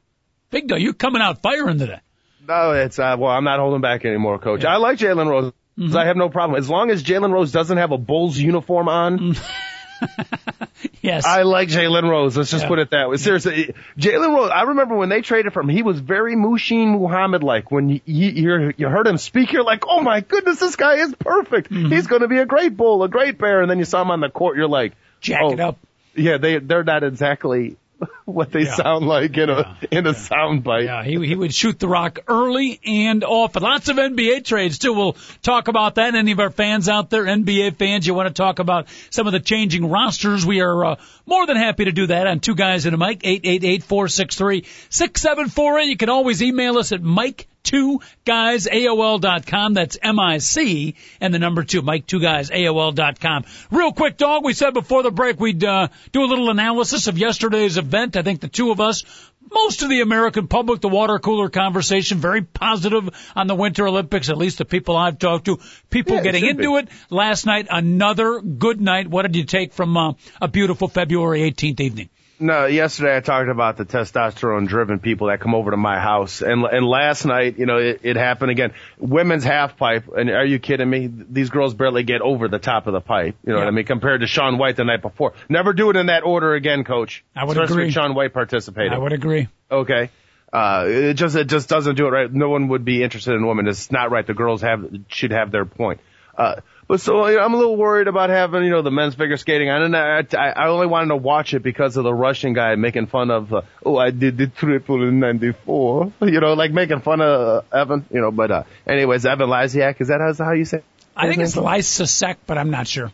[0.50, 2.00] Big dog, you coming out firing today.
[2.48, 4.64] No, it's, uh, well, I'm not holding back anymore, coach.
[4.64, 4.74] Yeah.
[4.74, 5.54] I like Jalen Rose.
[5.78, 5.96] Mm-hmm.
[5.96, 6.60] I have no problem.
[6.60, 9.36] As long as Jalen Rose doesn't have a Bulls uniform on.
[11.02, 11.26] yes.
[11.26, 12.38] I like Jalen Rose.
[12.38, 12.68] Let's just yeah.
[12.68, 13.18] put it that way.
[13.18, 17.44] Seriously, Jalen Rose, I remember when they traded for him, he was very Muhsin Muhammad
[17.44, 17.72] like.
[17.72, 21.14] When you, you, you heard him speak, you're like, oh my goodness, this guy is
[21.20, 21.72] perfect.
[21.72, 21.92] Mm-hmm.
[21.92, 23.62] He's going to be a great bull, a great bear.
[23.62, 25.78] And then you saw him on the court, you're like, jack oh, it up.
[26.16, 27.78] Yeah, they, they're not exactly
[28.26, 28.76] what they yeah.
[28.76, 30.86] sound like in a in a sound bite.
[30.86, 33.64] Yeah, he he would shoot the rock early and often.
[33.64, 34.94] Lots of NBA trades too.
[34.94, 36.16] We'll talk about that.
[36.16, 39.34] Any of our fans out there, NBA fans, you want to talk about some of
[39.34, 40.46] the changing rosters?
[40.46, 43.22] We are uh, more than happy to do that on Two Guys in a Mic,
[43.24, 45.90] eight eight eight four six three six seven four eight.
[45.90, 49.74] You can always email us at Mic two guys AOL.com.
[49.74, 53.46] That's M-I-C and the number two, Mic two guys AOL.com.
[53.72, 54.44] Real quick, dog.
[54.44, 58.16] We said before the break we'd uh, do a little analysis of yesterday's event.
[58.16, 59.04] I think the two of us,
[59.54, 64.30] most of the American public, the water cooler conversation, very positive on the Winter Olympics.
[64.30, 66.80] At least the people I've talked to, people yeah, getting into be.
[66.80, 66.90] it.
[67.10, 69.08] Last night, another good night.
[69.08, 72.10] What did you take from uh, a beautiful February 18th evening?
[72.42, 76.42] No, yesterday I talked about the testosterone driven people that come over to my house.
[76.42, 78.74] And, and last night, you know, it, it happened again.
[78.98, 80.06] Women's half pipe.
[80.18, 81.08] And are you kidding me?
[81.08, 83.36] These girls barely get over the top of the pipe.
[83.46, 83.66] You know yeah.
[83.66, 83.86] what I mean?
[83.86, 85.34] Compared to Shaun White the night before.
[85.50, 87.24] Never do it in that order again, coach.
[87.36, 87.92] I would Especially agree.
[87.92, 88.92] Shaun White participating.
[88.92, 89.48] I would agree.
[89.70, 90.10] Okay.
[90.52, 92.34] Uh, it just, it just doesn't do it right.
[92.34, 93.68] No one would be interested in women.
[93.68, 94.26] It's not right.
[94.26, 96.02] The girls have, should have their point.
[96.36, 96.56] Uh,
[96.92, 99.38] but so you know, I'm a little worried about having you know the men's figure
[99.38, 102.76] skating on, and I, I only wanted to watch it because of the Russian guy
[102.76, 107.00] making fun of uh, oh I did the triple in '94, you know, like making
[107.00, 108.32] fun of uh, Evan, you know.
[108.32, 110.84] But uh, anyways, Evan Lysiak, is that how you say?
[111.16, 113.10] I think it's Lysacek, but I'm not sure.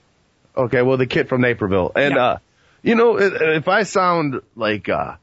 [0.55, 2.25] Okay, well the kid from Naperville, and yeah.
[2.25, 2.37] uh,
[2.81, 5.17] you know, if I sound like uh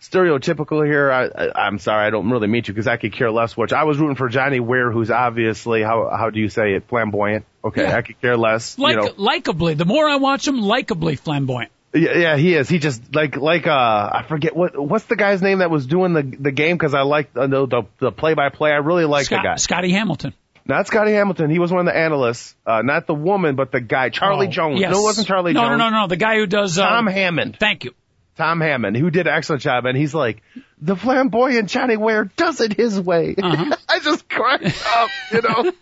[0.00, 1.10] stereotypical here.
[1.10, 3.84] I, I'm sorry, I don't really mean to because I could care less which I
[3.84, 7.44] was rooting for Johnny Weir, who's obviously how how do you say it, flamboyant.
[7.64, 7.96] Okay, yeah.
[7.96, 8.78] I could care less.
[8.78, 9.12] Like, you know.
[9.12, 9.76] likably.
[9.76, 11.72] The more I watch him, likably flamboyant.
[11.94, 12.68] Yeah, yeah, he is.
[12.68, 16.12] He just like like uh I forget what what's the guy's name that was doing
[16.12, 18.70] the the game because I like uh, the the play by play.
[18.70, 19.56] I really like Scott, the guy.
[19.56, 20.34] Scotty Hamilton.
[20.66, 21.48] Not Scotty Hamilton.
[21.48, 22.54] He was one of the analysts.
[22.66, 24.80] Uh, not the woman, but the guy, Charlie oh, Jones.
[24.80, 24.92] Yes.
[24.92, 25.78] No, it wasn't Charlie no, Jones.
[25.78, 26.78] No, no, no, no, The guy who does.
[26.78, 27.56] Uh, Tom Hammond.
[27.58, 27.94] Thank you.
[28.38, 30.42] Tom Hammond, who did an excellent job, and he's like,
[30.80, 33.34] the flamboyant Johnny Weir does it his way.
[33.36, 33.76] Uh-huh.
[33.88, 35.72] I just cracked up, you know.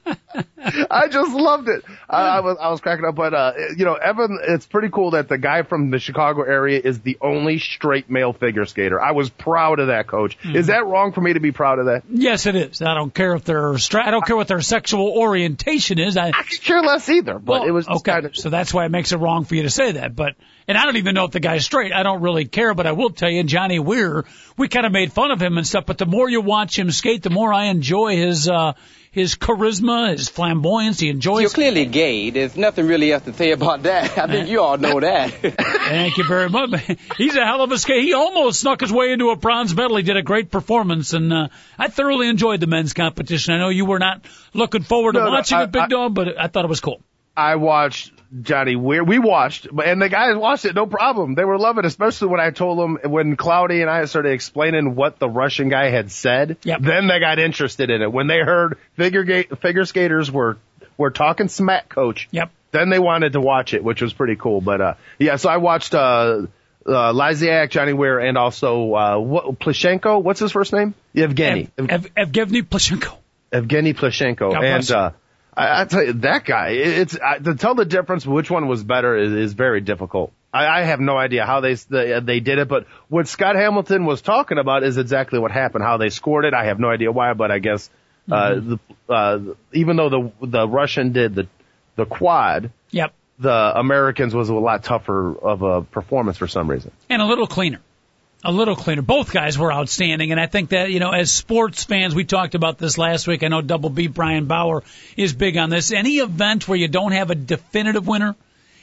[0.90, 1.84] I just loved it.
[2.08, 5.10] I, I, was I was cracking up, but uh, you know, Evan, it's pretty cool
[5.10, 8.98] that the guy from the Chicago area is the only straight male figure skater.
[8.98, 10.38] I was proud of that, coach.
[10.38, 10.56] Mm-hmm.
[10.56, 12.04] Is that wrong for me to be proud of that?
[12.08, 12.80] Yes, it is.
[12.80, 16.16] I don't care if they're stra- I don't care what their sexual orientation is.
[16.16, 18.12] I, I could care less either, but well, it was okay.
[18.12, 20.36] Kind of, so that's why it makes it wrong for you to say that, but.
[20.68, 21.92] And I don't even know if the guy's straight.
[21.92, 24.24] I don't really care, but I will tell you, Johnny Weir,
[24.56, 26.90] we kind of made fun of him and stuff, but the more you watch him
[26.90, 28.72] skate, the more I enjoy his, uh,
[29.16, 31.00] his charisma, his flamboyance.
[31.00, 31.40] He enjoys.
[31.40, 32.28] You're clearly gay.
[32.28, 34.18] There's nothing really else to say about that.
[34.18, 35.30] I think you all know that.
[35.40, 36.84] Thank you very much.
[37.16, 38.02] He's a hell of a skate.
[38.02, 39.96] He almost snuck his way into a bronze medal.
[39.96, 41.48] He did a great performance, and uh,
[41.78, 43.54] I thoroughly enjoyed the men's competition.
[43.54, 45.88] I know you were not looking forward to no, watching no, I, it, Big I,
[45.88, 47.00] Dog, but I thought it was cool.
[47.34, 49.04] I watched Johnny Weir.
[49.04, 51.34] We watched, and the guys watched it, no problem.
[51.34, 54.94] They were loving it, especially when I told them, when Cloudy and I started explaining
[54.94, 56.56] what the Russian guy had said.
[56.62, 56.80] Yep.
[56.82, 58.12] Then they got interested in it.
[58.12, 60.58] When they heard figure, ga- figure skaters were,
[60.96, 62.28] were talking smack, coach.
[62.30, 62.50] Yep.
[62.72, 64.60] then they wanted to watch it, which was pretty cool.
[64.60, 66.46] But uh, yeah, so I watched uh,
[66.84, 70.22] uh, Lysiak, Johnny Weir, and also uh, what, Plishenko.
[70.22, 70.94] What's his first name?
[71.14, 71.70] Evgeny.
[71.78, 73.16] Ev- Ev- Evgeny Plishenko.
[73.52, 74.52] Evgeny Plishenko.
[74.52, 75.10] God and uh,
[75.56, 76.68] I, I tell you, that guy.
[76.70, 80.32] It's I, to tell the difference which one was better is, is very difficult.
[80.52, 84.04] I, I have no idea how they they they did it, but what Scott Hamilton
[84.04, 85.84] was talking about is exactly what happened.
[85.84, 87.90] How they scored it, I have no idea why, but I guess
[88.30, 89.38] uh, the, uh,
[89.72, 91.48] even though the the Russian did the
[91.96, 93.14] the quad, Yep.
[93.38, 96.90] the Americans was a lot tougher of a performance for some reason.
[97.08, 97.80] and a little cleaner.
[98.48, 99.02] A little cleaner.
[99.02, 102.54] Both guys were outstanding, and I think that you know, as sports fans, we talked
[102.54, 103.42] about this last week.
[103.42, 104.84] I know Double B Brian Bauer
[105.16, 105.90] is big on this.
[105.90, 108.36] Any event where you don't have a definitive winner,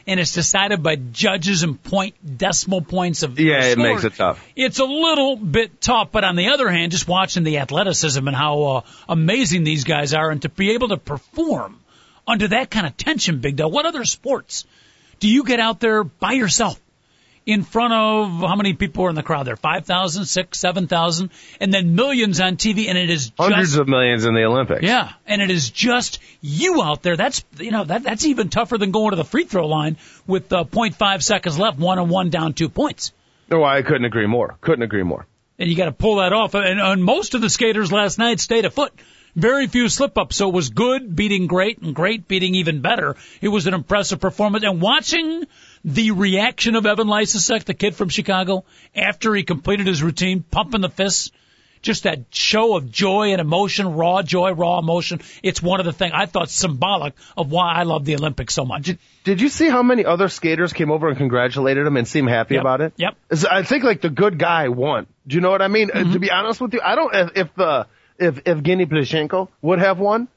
[0.05, 4.45] and it's decided by judges and point decimal points of Yeah, it makes it tough.
[4.53, 8.35] It's a little bit tough, but on the other hand, just watching the athleticism and
[8.35, 11.79] how uh, amazing these guys are, and to be able to perform
[12.27, 13.71] under that kind of tension, Big Dog.
[13.71, 14.65] What other sports
[15.21, 16.77] do you get out there by yourself?
[17.45, 19.55] In front of how many people were in the crowd there?
[19.57, 23.75] Five thousand, six, seven thousand, and then millions on TV, and it is just, Hundreds
[23.75, 24.83] of millions in the Olympics.
[24.83, 27.17] yeah, and it is just you out there.
[27.17, 30.51] That's you know that that's even tougher than going to the free throw line with
[30.53, 33.11] uh, 0.5 seconds left, one on one down two points,
[33.49, 34.57] No, I couldn't agree more.
[34.61, 35.25] Couldn't agree more.
[35.59, 36.55] and you got to pull that off.
[36.55, 38.91] And, and most of the skaters last night stayed afoot.
[39.35, 43.15] Very few slip ups, so it was good beating great and great beating even better.
[43.41, 45.45] It was an impressive performance, and watching
[45.85, 48.63] the reaction of Evan Lysacek, the kid from Chicago,
[48.95, 51.31] after he completed his routine, pumping the fists,
[51.81, 55.19] just that show of joy and emotion, raw joy, raw emotion.
[55.43, 58.63] It's one of the things I thought symbolic of why I love the Olympics so
[58.63, 58.91] much.
[59.25, 62.53] Did you see how many other skaters came over and congratulated him and seemed happy
[62.55, 62.61] Yep.
[62.61, 62.93] about it?
[62.95, 63.15] Yep.
[63.51, 65.07] I think like the good guy won.
[65.27, 65.89] Do you know what I mean?
[65.93, 67.13] Uh, To be honest with you, I don't.
[67.13, 70.29] If, if the if Evgeny Plishenko would have won,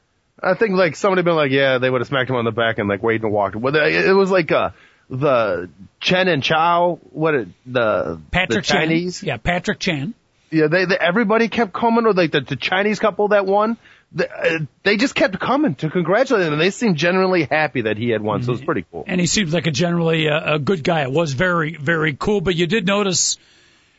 [0.43, 2.79] I think like somebody been like, yeah, they would have smacked him on the back
[2.79, 3.55] and like waited and walked.
[3.55, 4.71] Well, it it was like uh
[5.09, 9.21] the Chen and Chow, what it, the Patrick the Chinese.
[9.21, 9.27] Chan.
[9.29, 10.15] Yeah, Patrick Chan.
[10.51, 13.77] Yeah, they, they everybody kept coming, or like the, the Chinese couple that won.
[14.13, 17.97] They, uh, they just kept coming to congratulate him, and they seemed genuinely happy that
[17.97, 18.43] he had won.
[18.43, 19.05] So it was pretty cool.
[19.07, 21.03] and he seems like a generally uh, a good guy.
[21.03, 22.41] It was very, very cool.
[22.41, 23.37] But you did notice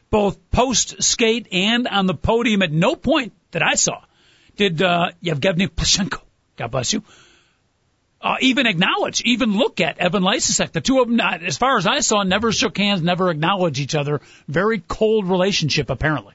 [0.09, 4.01] both post skate and on the podium at no point that I saw
[4.55, 6.21] did uh, Yevgeny Plishenko,
[6.55, 7.03] God bless you,
[8.27, 10.73] uh, even acknowledge, even look at Evan Lysacek.
[10.73, 13.79] The two of them, not, as far as I saw, never shook hands, never acknowledged
[13.79, 14.19] each other.
[14.47, 16.33] Very cold relationship, apparently.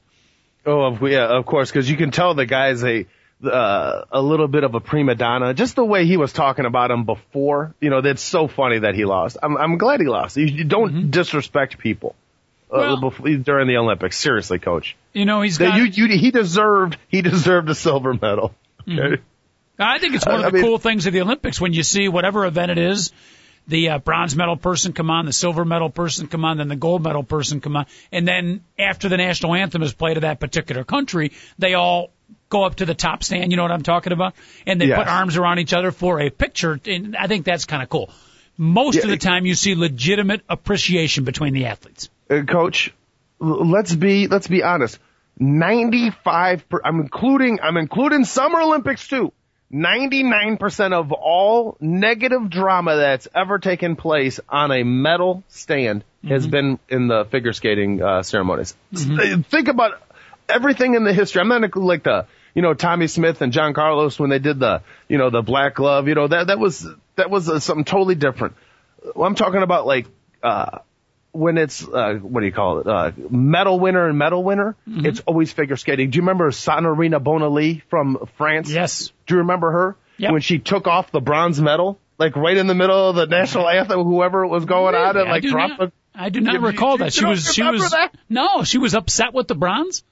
[0.65, 3.07] Oh, yeah, of course, because you can tell the guy's a
[3.45, 5.53] uh, a little bit of a prima donna.
[5.53, 8.95] Just the way he was talking about him before, you know, that's so funny that
[8.95, 9.37] he lost.
[9.43, 10.37] I'm I'm glad he lost.
[10.37, 12.15] You, you don't disrespect people
[12.71, 14.17] uh, before, during the Olympics.
[14.17, 14.97] Seriously, coach.
[15.13, 15.77] You know, he's got.
[15.77, 18.55] you, you, he deserved he deserved a silver medal.
[18.89, 19.21] Okay?
[19.85, 21.83] I think it's one of I the mean- cool things of the Olympics when you
[21.83, 23.13] see whatever event it is,
[23.69, 26.77] the uh, bronze medal person come on, the silver medal person come on, then the
[26.77, 30.41] gold medal person come on, and then after the national anthem is played of that
[30.41, 32.11] particular country, they all
[32.49, 33.51] go up to the top stand.
[33.53, 34.35] You know what I'm talking about?
[34.67, 34.99] And they Yes.
[34.99, 38.11] put arms around each other for a picture, and I think that's kind of cool.
[38.59, 42.11] Most of the time, you see legitimate appreciation between the athletes.
[42.31, 42.93] uh, coach,
[43.39, 44.99] let's be let's be honest.
[45.39, 46.65] Ninety five.
[46.85, 49.33] I'm including I'm including Summer Olympics too.
[49.75, 56.05] Ninety nine percent of all negative drama that's ever taken place on a medal stand
[56.29, 58.77] has been in the figure skating uh, ceremonies.
[58.93, 59.93] S- uh, Think about
[60.49, 61.41] everything in the history.
[61.41, 64.83] I'm not like the you know Tommie Smith and John Carlos when they did the
[65.09, 66.07] you know the black glove.
[66.07, 68.55] You know that that was that was uh, something totally different.
[69.15, 70.07] Well, I'm talking about like
[70.43, 70.81] uh
[71.33, 75.07] when it's uh what do you call it uh medal winner and medal winner Mm-hmm.
[75.07, 79.13] it's always figure skating do you remember Sanarina Bonaly from France Yes.
[79.27, 80.33] do you remember her Yep.
[80.33, 83.67] when she took off the bronze medal like right in the middle of the national
[83.69, 86.93] anthem whoever was going on and like dropped not, the I do not You- recall
[86.93, 87.55] you- that you she was.
[87.55, 87.91] She remember was.
[87.93, 88.15] that?
[88.29, 90.05] No, she was upset with the bronze.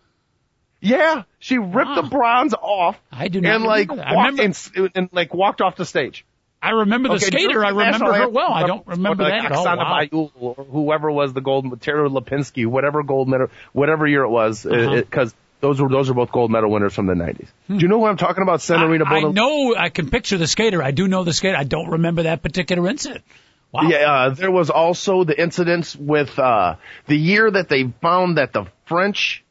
[0.80, 2.00] yeah she ripped Wow.
[2.00, 4.10] the bronze off I do not and like remember that.
[4.10, 6.24] I walked remember- and, and like walked off the stage
[6.62, 7.64] I remember the Okay, skater.
[7.64, 8.52] I remember her well.
[8.52, 9.52] I don't remember like that.
[9.52, 10.00] Oksana wow.
[10.02, 14.66] Baiul or whoever was the gold, Tara Lipinski, whatever gold medal, whatever year it was,
[14.66, 14.96] Uh-huh.
[14.96, 17.48] because those were those are both gold medal winners from the 90s.
[17.68, 18.60] Do you know what I'm talking about?
[18.60, 19.12] Senorita Hmm.
[19.12, 19.74] I, I know.
[19.76, 20.82] I can picture the skater.
[20.82, 21.56] I do know the skater.
[21.56, 23.24] I don't remember that particular incident.
[23.72, 23.82] Wow.
[23.88, 26.74] Yeah, uh, there was also the incidents with uh,
[27.06, 29.44] the year that they found that the French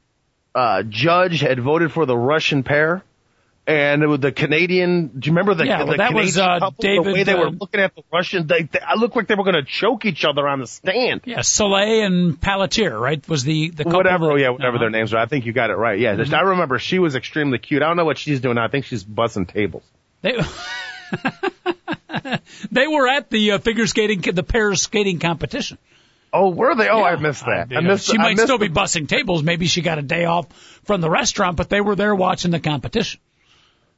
[0.54, 3.04] uh, judge had voted for the Russian pair.
[3.70, 5.20] And the Canadian.
[5.20, 6.82] Do you remember the, Yeah, the well, that Canadian was, uh, couple?
[6.82, 9.28] David, the way they were uh, looking at the Russian, they, they I looked like
[9.28, 11.22] they were going to choke each other on the stand.
[11.26, 11.42] Yeah.
[11.42, 13.28] Soleil and Pelletier, right?
[13.30, 14.86] Was the the whatever, that- yeah, whatever uh-huh.
[14.86, 15.18] their names are.
[15.18, 16.00] I think you got it right.
[16.00, 17.84] Yeah, I remember she was extremely cute.
[17.84, 18.56] I don't know what she's doing.
[18.56, 18.66] now.
[18.66, 19.84] I think she's bussing tables.
[20.24, 20.34] They,
[22.72, 25.78] they were at the uh, figure skating, the pairs skating competition.
[26.34, 26.90] Oh, were they?
[26.90, 27.68] Oh, I missed that.
[27.72, 28.08] I, I, missed.
[28.08, 29.44] She might missed still be the- bussing tables.
[29.44, 30.52] Maybe she got a day off
[30.86, 33.20] from the restaurant, but they were there watching the competition.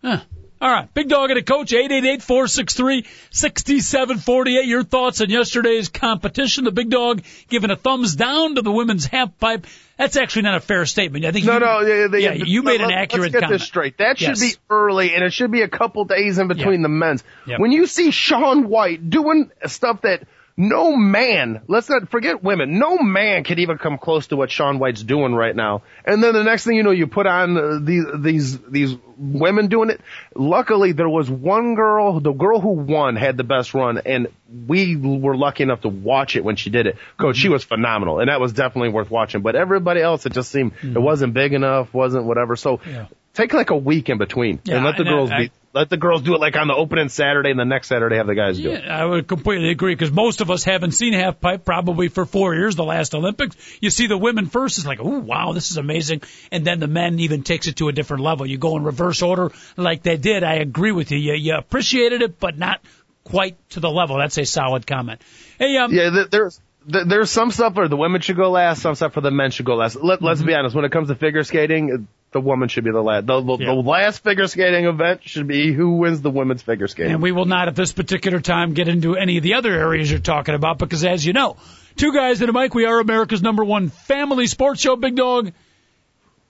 [0.03, 0.19] Huh.
[0.59, 0.91] All right.
[0.93, 4.67] Big dog and a coach, 888-463-6748.
[4.67, 6.63] Your thoughts on yesterday's competition.
[6.65, 9.65] The big dog giving a thumbs down to the women's half pipe.
[9.97, 11.25] That's actually not a fair statement.
[11.25, 13.59] I think No, you, no, yeah, they, yeah, you made an accurate Let's get comment.
[13.59, 13.97] this straight.
[13.97, 14.39] That should Yes.
[14.39, 16.83] be early, and it should be a couple days in between Yep.
[16.83, 17.23] the men's.
[17.47, 17.59] Yep.
[17.59, 20.23] When you see Shaun White doing stuff that
[20.61, 24.77] no man, let's not forget women, no man could even come close to what Shaun
[24.77, 25.81] White's doing right now.
[26.05, 29.67] And then the next thing you know, you put on uh, these these these women
[29.67, 30.01] doing it.
[30.35, 34.27] Luckily, there was one girl, the girl who won had the best run, and
[34.67, 36.97] we were lucky enough to watch it when she did it.
[37.17, 39.41] Coach, she was phenomenal, and that was definitely worth watching.
[39.41, 42.55] But everybody else, it just seemed it wasn't big enough, wasn't whatever.
[42.55, 43.07] So Yeah.
[43.33, 45.51] Take like a week in between Yeah, and let the and girls I- be.
[45.73, 48.27] Let the girls do it like on the opening Saturday, and the next Saturday have
[48.27, 48.83] the guys do it.
[48.83, 52.25] Yeah, I would completely agree because most of us haven't seen half pipe probably for
[52.25, 53.55] four years, the last Olympics.
[53.79, 56.87] You see the women first, it's like, oh wow, this is amazing, and then the
[56.87, 58.45] men even takes it to a different level.
[58.45, 60.43] You go in reverse order like they did.
[60.43, 61.17] I agree with you.
[61.17, 62.81] You, you appreciated it, but not
[63.23, 64.17] quite to the level.
[64.17, 65.21] That's a solid comment.
[65.57, 69.13] Hey, um, Yeah, there's there's some stuff where the women should go last, some stuff
[69.13, 69.95] for the men should go last.
[69.95, 73.01] Let, Let's be honest, when it comes to figure skating, the woman should be the
[73.01, 73.25] last.
[73.27, 73.65] The, the, Yeah.
[73.67, 77.13] the last figure skating event should be who wins the women's figure skating.
[77.13, 80.09] And we will not at this particular time get into any of the other areas
[80.09, 81.57] you're talking about because as you know,
[81.97, 85.51] two guys and a mic, we are America's number one family sports show, Big Dog.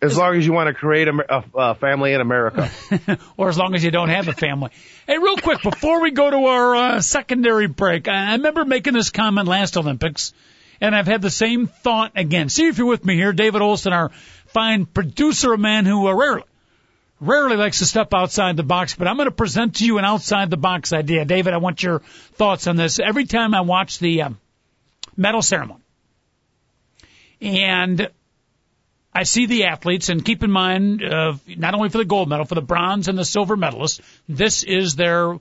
[0.04, 2.70] as long as you want to create a, a, a family in America.
[3.38, 4.70] or as long as you don't have a family.
[5.08, 8.94] Hey, real quick, before we go to our uh, secondary break, I I remember making
[8.94, 10.34] this comment last Olympics,
[10.80, 12.50] and I've had the same thought again.
[12.50, 13.34] See if you're with me here.
[13.34, 14.12] David Olson, our
[14.54, 16.44] fine producer, a man who uh, rarely,
[17.20, 20.06] rarely likes to step outside the box, but I'm going to present to you an
[20.06, 21.26] outside the box idea.
[21.26, 22.00] David, I want your
[22.34, 23.00] thoughts on this.
[23.00, 24.40] Every time I watch the um,
[25.16, 25.82] medal ceremony,
[27.42, 28.10] and
[29.14, 32.46] I see the athletes, and keep in mind, uh, not only for the gold medal,
[32.46, 35.38] for the bronze and the silver medalists, this is their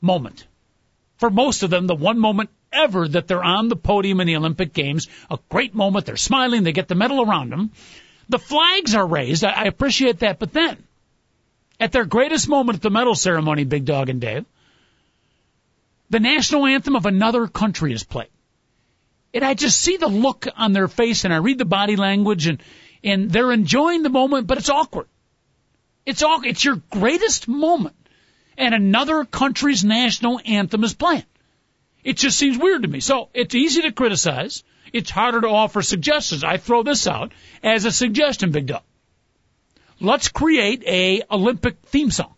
[0.00, 0.46] moment.
[1.18, 4.36] For most of them, the one moment ever that they're on the podium in the
[4.36, 6.06] Olympic Games, a great moment.
[6.06, 7.70] They're smiling, they get the medal around them.
[8.28, 9.44] The flags are raised.
[9.44, 10.38] I, appreciate that.
[10.38, 10.82] But then,
[11.78, 14.44] at their greatest moment at the medal ceremony, Big Dog and Dave,
[16.10, 18.28] the national anthem of another country is played.
[19.32, 22.46] And I just see the look on their face and I read the body language
[22.46, 22.62] and,
[23.02, 25.08] and they're enjoying the moment, but it's awkward.
[26.06, 27.96] It's all, it's your greatest moment
[28.56, 31.24] and another country's national anthem is playing.
[32.04, 33.00] It just seems weird to me.
[33.00, 34.62] So it's easy to criticize.
[34.92, 36.44] It's harder to offer suggestions.
[36.44, 38.82] I throw this out as a suggestion, Big Dog.
[40.00, 42.34] Let's create a Olympic theme song.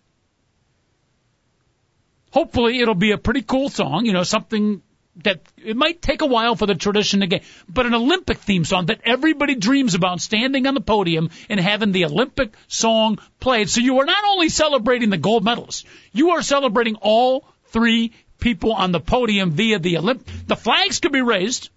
[2.30, 4.82] Hopefully it'll be a pretty cool song, you know, something
[5.24, 8.64] that it might take a while for the tradition to get, but an Olympic theme
[8.64, 13.70] song that everybody dreams about standing on the podium and having the Olympic song played.
[13.70, 18.72] So you are not only celebrating the gold medalists, you are celebrating all three people
[18.72, 20.22] on the podium via the Olymp.
[20.46, 21.70] The flags could be raised,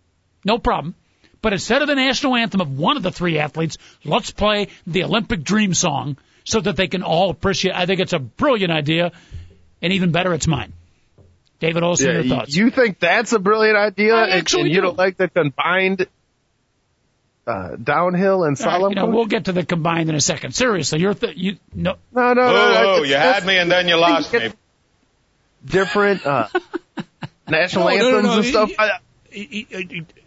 [0.46, 0.96] no problem.
[1.42, 5.04] But instead of the national anthem of one of the three athletes, let's play the
[5.06, 7.74] Olympic dream song so that they can all appreciate.
[7.76, 9.12] I think it's a brilliant idea,
[9.82, 10.74] and even better, it's mine.
[11.62, 12.56] David Olson, Yeah, your thoughts?
[12.56, 14.82] You think that's a brilliant idea, I and, actually and you do.
[14.82, 16.08] don't like the combined
[17.48, 18.90] uh, downhill and All right, slalom?
[18.90, 20.54] you know, we'll get to the combined in a second.
[20.54, 21.96] Seriously, you're th- you no.
[22.14, 22.96] no, no, no, Oh, no.
[23.00, 24.52] oh, you had me and then you lost me.
[25.66, 26.48] Different uh,
[27.48, 28.70] national No, no, no, anthems no, and you- stuff.
[28.70, 29.00] you- I-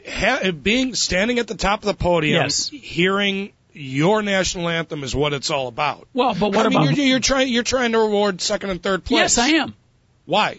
[0.08, 2.68] Ha- being standing at the top of the podium, Yes.
[2.68, 6.06] hearing your national anthem is what it's all about.
[6.12, 9.04] Well, but what I mean, you're, you're trying you're trying to reward second and third
[9.04, 9.36] place.
[9.36, 9.74] yes, I am.
[10.26, 10.58] Why?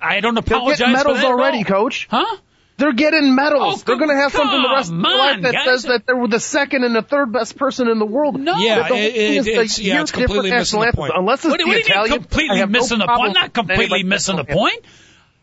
[0.00, 1.64] I don't They're apologize getting for medals that at already, all.
[1.64, 2.06] coach.
[2.10, 2.36] Huh?
[2.80, 3.80] They're getting medals.
[3.80, 5.64] Oh, They're going to have something the rest of their life that guys.
[5.64, 8.40] says that they were the second and the third best person in the world.
[8.40, 8.56] No.
[8.58, 10.96] Yeah, The whole it- it- is the it's- yeah, it's completely missing the anthems.
[10.96, 11.12] point.
[11.14, 13.20] Unless it's What, do- the what do you mean completely have no missing the point?
[13.20, 14.84] I'm not completely missing the point.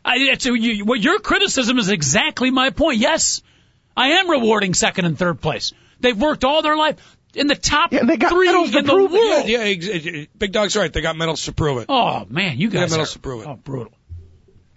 [0.04, 2.98] I, it's, you, what your criticism is exactly my point.
[3.00, 3.42] Yes,
[3.96, 5.74] I am rewarding second and third place.
[6.00, 6.96] They've worked all their life
[7.36, 9.18] in the top Yeah, they got three medals to in the prove it.
[9.20, 9.48] world.
[9.50, 10.92] Yeah, ex- ex- Big Dog's right.
[10.92, 11.86] They got medals to prove it.
[11.90, 13.48] Oh man, you got guys medals are to prove it.
[13.48, 13.92] oh, brutal.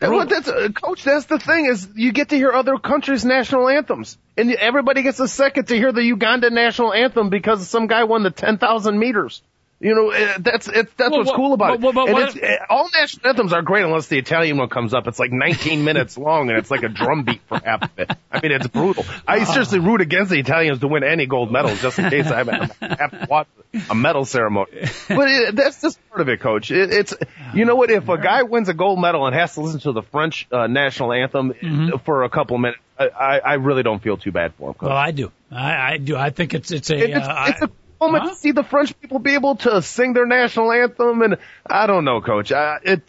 [0.00, 3.24] And what that's, uh, coach, that's the thing is you get to hear other countries'
[3.24, 4.16] national anthems.
[4.36, 8.22] And everybody gets a second to hear the Uganda national anthem because some guy won
[8.22, 9.42] the 10,000 meters.
[9.82, 11.80] You know, uh, that's it, that's Well, what's what- cool about it.
[11.80, 14.92] well, well, and it's, uh, all national anthems are great unless the Italian one comes
[14.92, 15.06] up.
[15.06, 18.10] It's like 19 minutes long and it's like a drum beat for half of it.
[18.30, 19.06] I mean, it's brutal.
[19.26, 22.44] I seriously root against the Italians to win any gold medals just in case I
[22.44, 23.48] have, have to watch
[23.88, 24.70] a medal ceremony.
[25.08, 26.70] But it, that's just part of it, coach.
[26.70, 27.14] It, it's,
[27.54, 27.90] you know what?
[27.90, 30.66] If a guy wins a gold medal and has to listen to the French uh,
[30.66, 31.96] national anthem Mm-hmm.
[32.04, 34.74] for a couple minutes, I, I, really don't feel too bad for him.
[34.74, 34.88] Coach.
[34.88, 35.32] Well, I do.
[35.50, 36.16] I, I do.
[36.16, 36.96] I think it's it's a.
[36.98, 37.70] It's, uh, it's a
[38.00, 38.30] moment Huh?
[38.30, 41.36] to see the French people be able to sing their national anthem, and
[41.66, 42.50] I don't know, Coach.
[42.52, 43.02] Uh, it,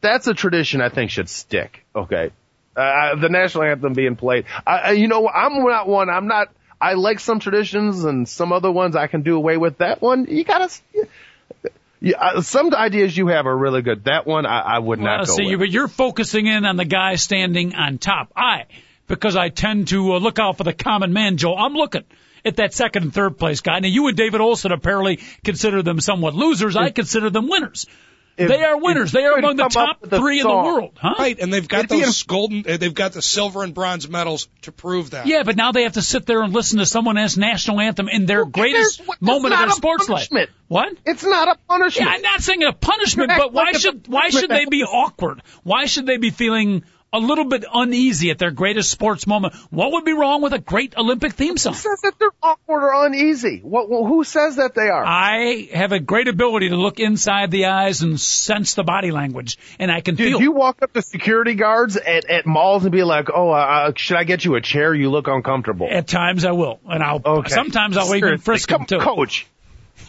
[0.00, 1.84] that's a tradition I think should stick.
[1.94, 2.30] Okay,
[2.76, 4.44] uh, the national anthem being played.
[4.66, 6.10] I, I- you know, I'm not one.
[6.10, 6.48] I'm not.
[6.80, 9.78] I like some traditions, and some other ones I can do away with.
[9.78, 10.68] That one, you gotta.
[12.00, 14.04] Yeah, uh, some ideas you have are really good.
[14.04, 15.60] That one, I, I would Well, not go see, with.
[15.60, 18.30] but you're focusing in on the guy standing on top.
[18.36, 18.64] I,
[19.06, 21.54] because I tend to uh, look out for the common man, Joe.
[21.56, 22.04] I'm looking
[22.44, 23.78] at that second and third place guy.
[23.78, 26.76] Now, you and David Olson apparently consider them somewhat losers.
[26.76, 27.86] I consider them winners.
[28.36, 29.12] If- they are winners.
[29.12, 31.14] They are among the top with a three in the world, huh?
[31.20, 34.08] Right, and they've got It'd be those golden, uh, they've got the silver and bronze
[34.08, 35.28] medals to prove that.
[35.28, 38.08] Yeah, but now they have to sit there and listen to someone else's national anthem
[38.08, 39.06] in their greatest?
[39.06, 40.48] What- moment it's of their not a sports life.
[40.66, 40.96] What?
[41.06, 42.08] It's not a punishment.
[42.08, 45.42] Yeah, I'm not saying a punishment, but why like should why should they be awkward?
[45.62, 46.82] Why should they be feeling
[47.14, 49.54] a little bit uneasy at their greatest sports moment?
[49.70, 51.72] What would be wrong with a great Olympic theme song?
[51.72, 53.60] Who says that they're awkward or uneasy?
[53.62, 53.86] What?
[53.88, 55.04] Who says that they are?
[55.04, 59.56] I have a great ability to look inside the eyes and sense the body language,
[59.78, 60.40] and I can Dude, feel.
[60.40, 64.16] you walk up to security guards at, at malls and be like, "Oh, uh, should
[64.16, 64.94] I get you a chair?
[64.94, 67.22] You look uncomfortable." at times I will, and I'll.
[67.24, 67.48] Okay.
[67.50, 69.04] Sometimes I'll even frisk come, them too.
[69.04, 69.46] Coach,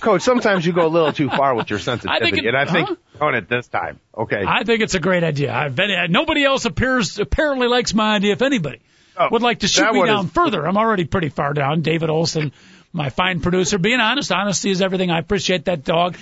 [0.02, 0.22] coach.
[0.22, 2.66] Sometimes you go a little too far with your sensitivity, I think it- and I
[2.66, 2.96] think huh?
[3.14, 4.00] you're on it this time.
[4.18, 4.44] Okay.
[4.48, 5.54] I think it's a great idea.
[5.54, 8.34] I've been, uh, nobody else appears apparently likes my idea.
[8.34, 8.80] If anybody
[9.18, 11.82] Oh, would like to shoot me down is- further, I'm already pretty far down.
[11.82, 12.52] David Olson,
[12.92, 14.32] my fine producer, being honest.
[14.32, 15.10] Honesty is everything.
[15.12, 16.18] I appreciate that dog.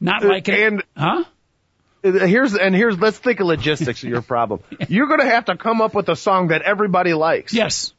[0.00, 1.24] Not liking it, and- huh?
[2.02, 4.60] here's and here's let's think of logistics of your problem.
[4.88, 7.52] You're going to have to come up with a song that everybody likes.
[7.52, 7.92] Yes.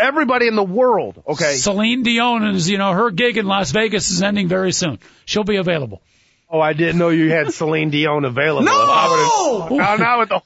[0.00, 1.22] Everybody in the world.
[1.26, 1.54] Okay.
[1.54, 4.98] Celine Dion is, you know, her gig in Las Vegas is ending very soon.
[5.24, 6.02] She'll be available.
[6.48, 8.64] Oh, I didn't know you had Celine Dion available.
[8.64, 8.72] No!
[8.72, 10.42] I Now, now, the,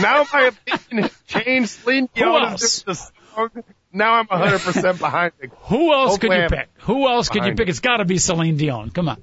[0.00, 0.42] now my
[0.72, 1.70] opinion has changed.
[1.70, 3.64] Celine Dion is just the song.
[3.92, 5.50] Now I'm 100% behind it.
[5.62, 6.68] Who else could you I'm pick?
[6.82, 7.66] Who else could you pick?
[7.66, 7.70] it.
[7.70, 8.90] It's got to be Celine Dion.
[8.90, 9.20] Come on.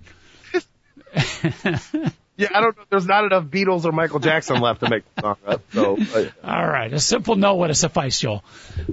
[2.38, 2.83] Yeah, I don't know.
[2.91, 5.61] There's not enough Beatles or Michael Jackson left to make the song up.
[5.73, 8.43] So, uh, All right, a simple no would have sufficed, y'all.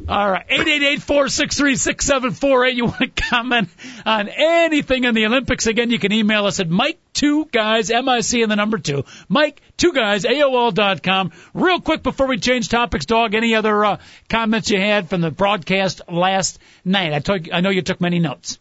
[0.08, 2.74] All right, eight eight eight four six three six seven four eight.
[2.74, 3.68] You want to comment
[4.06, 5.66] on anything in the Olympics?
[5.66, 8.78] Again, you can email us at Mike Two Guys M I C and the number
[8.78, 11.30] two Mike Two Guys AOL dot com.
[11.52, 13.34] Real quick before we change topics, dog.
[13.34, 13.98] Any other uh,
[14.30, 17.12] comments you had from the broadcast last night?
[17.12, 18.58] I took, I know you took many notes.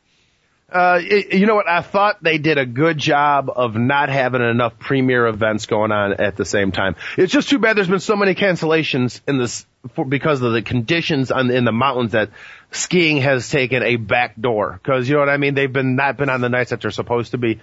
[0.73, 1.69] Uh, it, you know what?
[1.69, 6.13] I thought they did a good job of not having enough premier events going on
[6.13, 6.95] at the same time.
[7.15, 10.63] It's just too bad there's been so many cancellations in this for, because of the
[10.63, 12.31] conditions on, in the mountains that
[12.71, 14.79] skiing has taken a back door.
[14.83, 15.53] Cause you know what I mean?
[15.53, 17.59] They've been not been on the nights that they're supposed to be.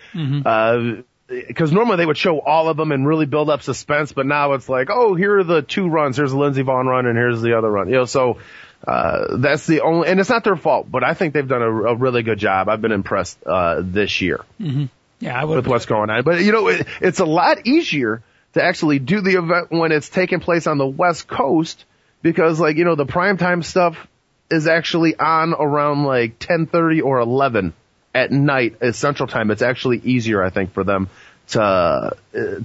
[0.47, 4.27] Uh, because normally they would show all of them and really build up suspense, but
[4.27, 6.17] now it's like, oh, here are the two runs.
[6.17, 7.89] Here's the Lindsey Vonn run, and here's the other run.
[7.89, 8.39] You know, so
[8.87, 11.71] uh, that's the only, and it's not their fault, but I think they've done a,
[11.71, 12.69] a really good job.
[12.69, 15.57] I've been impressed uh, this year Yeah, I would.
[15.57, 16.25] with what's going on.
[16.25, 18.23] But you know, it, it's a lot easier
[18.55, 21.85] to actually do the event when it's taking place on the West Coast
[22.23, 24.07] because, like, you know, the primetime stuff
[24.51, 27.73] is actually on around like 10:30 or 11
[28.15, 29.51] at night at Central Time.
[29.51, 31.09] It's actually easier, I think, for them
[31.49, 32.11] to uh,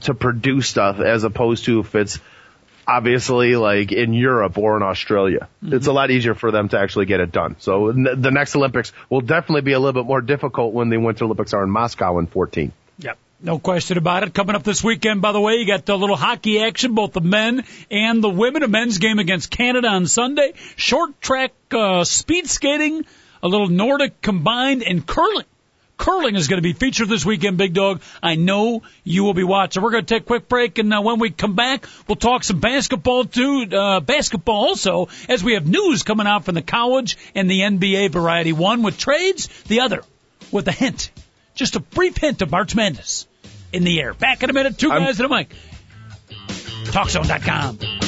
[0.02, 2.20] to produce stuff as opposed to if it's
[2.88, 5.48] obviously like in Europe or in Australia.
[5.62, 7.56] It's a lot easier for them to actually get it done.
[7.60, 10.98] So n- the next Olympics will definitely be a little bit more difficult when the
[10.98, 12.72] Winter Olympics are in Moscow in 14.
[13.00, 13.18] Yep.
[13.42, 14.34] No question about it.
[14.34, 17.22] Coming up this weekend, by the way, you got a little hockey action, both the
[17.22, 18.64] men and the women.
[18.64, 20.54] A men's game against Canada on Sunday.
[20.78, 23.06] Short track, uh, speed skating,
[23.44, 25.46] a little Nordic combined, and curling.
[25.98, 28.02] Curling is going to be featured this weekend, Big Dog.
[28.22, 29.82] I know you will be watching.
[29.82, 32.44] We're going to take a quick break, and uh, when we come back, we'll talk
[32.44, 33.66] some basketball too.
[33.72, 38.12] Uh, basketball also, as we have news coming out from the college and the NBA
[38.12, 38.52] variety.
[38.52, 40.04] One with trades, the other
[40.52, 41.12] with a hint,
[41.54, 43.26] just a brief hint of March Madness
[43.72, 44.14] in the air.
[44.14, 44.78] Back in a minute.
[44.78, 45.50] 2 I'm- guys and a mic.
[46.86, 48.05] TalkZone.com.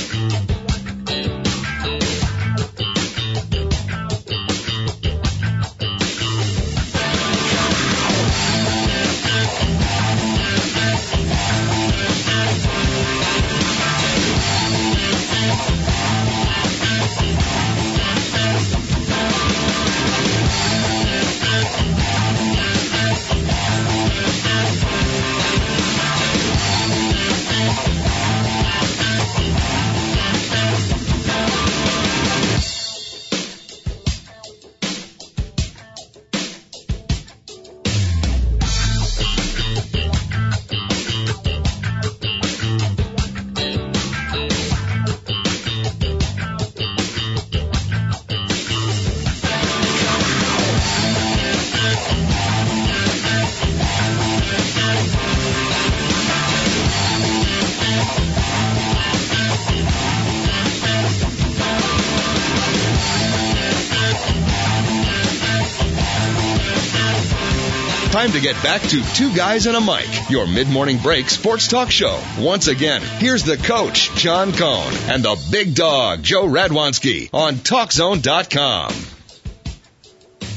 [68.37, 72.21] to get back to Two Guys and a Mic, your mid-morning break sports talk show.
[72.39, 78.93] Once again, here's the coach, John Cohn, and the big dog, Joe Radwanski, on TalkZone.com.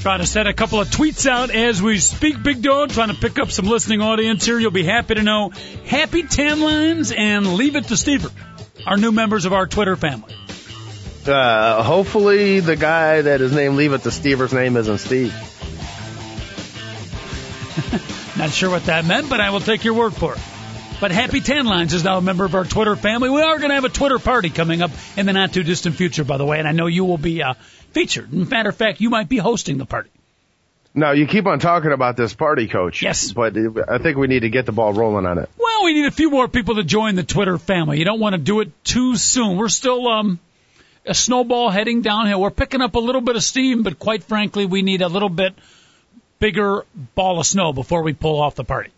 [0.02, 2.90] Trying to set a couple of tweets out as we speak, Big Dog.
[2.90, 4.58] Trying to pick up some listening audience here.
[4.58, 5.50] You'll be happy to know.
[5.86, 8.30] Happy tan lines and leave it to Stever,
[8.86, 10.34] our new members of our Twitter family.
[11.26, 15.34] Uh, hopefully the guy that is named Leave It to Stever's name isn't Steve.
[18.36, 20.40] Not sure what that meant, but I will take your word for it.
[21.00, 23.30] But Happy Tan Lines is now a member of our Twitter family.
[23.30, 25.96] We are going to have a Twitter party coming up in the not too distant
[25.96, 27.54] future, by the way, and I know you will be uh,
[27.92, 28.32] featured.
[28.32, 30.10] matter of fact, you might be hosting the party.
[30.94, 33.02] Now you keep on talking about this party, coach.
[33.02, 33.32] Yes.
[33.32, 33.56] But
[33.88, 35.48] I think we need to get the ball rolling on it.
[35.56, 37.98] Well, we need a few more people to join the Twitter family.
[37.98, 39.56] You don't want to do it too soon.
[39.56, 40.40] We're still um
[41.06, 42.40] a snowball heading downhill.
[42.40, 45.28] We're picking up a little bit of steam, but quite frankly, we need a little
[45.28, 45.54] bit
[46.40, 46.84] bigger
[47.14, 48.90] ball of snow before we pull off the party.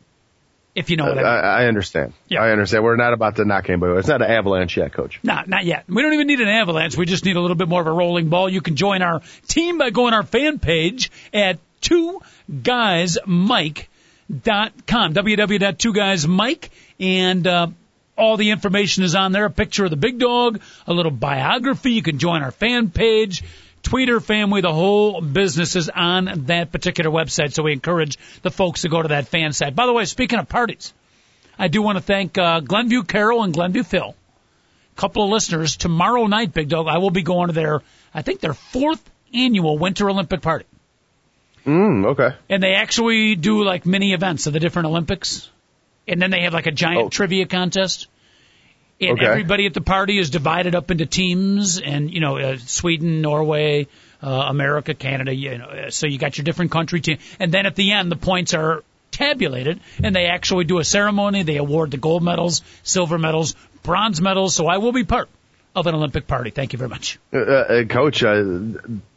[0.74, 1.26] If you know what I mean.
[1.26, 2.14] I, I understand.
[2.28, 2.42] Yeah.
[2.42, 2.82] I understand.
[2.82, 3.98] We're not about to knock anybody.
[3.98, 5.20] It's not an avalanche yet, coach.
[5.22, 5.84] Not, not yet.
[5.86, 6.96] We don't even need an avalanche.
[6.96, 8.48] We just need a little bit more of a rolling ball.
[8.48, 13.88] You can join our team by going our fan page at two guysmike.com,
[15.14, 17.66] www.twoguysmike, and, uh,
[18.16, 19.46] all the information is on there.
[19.46, 21.92] A picture of the big dog, a little biography.
[21.92, 23.42] You can join our fan page.
[23.82, 27.52] Tweeter family, the whole business is on that particular website.
[27.52, 29.74] So we encourage the folks to go to that fan site.
[29.74, 30.92] By the way, speaking of parties,
[31.58, 34.14] I do want to thank uh, Glenview Carol and Glenview Phil
[34.96, 35.76] couple of listeners.
[35.76, 37.80] Tomorrow night, Big Dog, I will be going to their,
[38.14, 39.02] I think their fourth
[39.32, 40.66] annual Winter Olympic party.
[41.66, 42.36] Mm, okay.
[42.48, 45.48] And they actually do like mini events of the different Olympics.
[46.08, 47.08] And then they have like a giant Oh.
[47.08, 48.08] trivia contest.
[49.02, 49.26] And Okay.
[49.26, 53.88] everybody at the party is divided up into teams and, you know, uh, Sweden, Norway,
[54.22, 57.18] uh, America, Canada, you know, uh, so you got your different country team.
[57.40, 61.42] And then at the end, the points are tabulated and they actually do a ceremony.
[61.42, 64.54] They award the gold medals, silver medals, bronze medals.
[64.54, 65.28] So I will be part
[65.74, 66.50] of an Olympic party.
[66.50, 67.18] Thank you very much.
[67.32, 68.44] Uh, uh, coach, uh,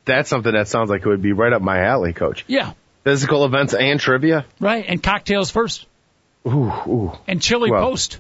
[0.06, 2.44] that's something that sounds like it would be right up my alley, coach.
[2.48, 2.74] Yeah,
[3.04, 4.46] Physical events and trivia.
[4.60, 4.84] right.
[4.88, 5.86] And cocktails first.
[6.48, 7.12] Ooh, ooh.
[7.28, 8.20] and chili Well- post.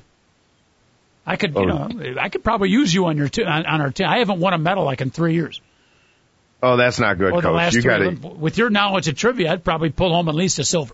[1.25, 1.87] I could, you Oh.
[1.87, 4.07] know, I could probably use you on your t- on, on our team.
[4.07, 5.59] I haven't won a medal like in three years.
[6.61, 7.73] Oh, that's not good, Or coach.
[7.73, 8.11] You got to.
[8.27, 10.93] With your knowledge of trivia, I'd probably pull home at least a silver.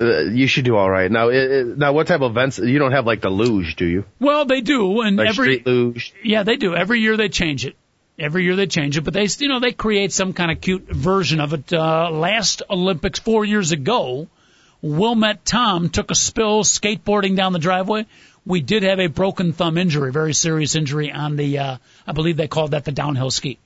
[0.00, 1.10] Uh, you should do all right.
[1.10, 2.58] Now, it, it, now, what type of events?
[2.58, 4.04] You don't have like the luge, do you?
[4.18, 6.14] Well, they do, and Like every street luge.
[6.24, 6.74] yeah, they do.
[6.74, 7.76] Every year they change it.
[8.18, 10.88] Every year they change it, but they, you know, they create some kind of cute
[10.90, 11.72] version of it.
[11.72, 14.28] Uh, last Olympics four years ago,
[14.82, 18.06] Wilmette Tom took a spill skateboarding down the driveway.
[18.46, 21.76] We did have a broken thumb injury, very serious injury on the, uh,
[22.06, 23.58] I believe they called that the downhill ski.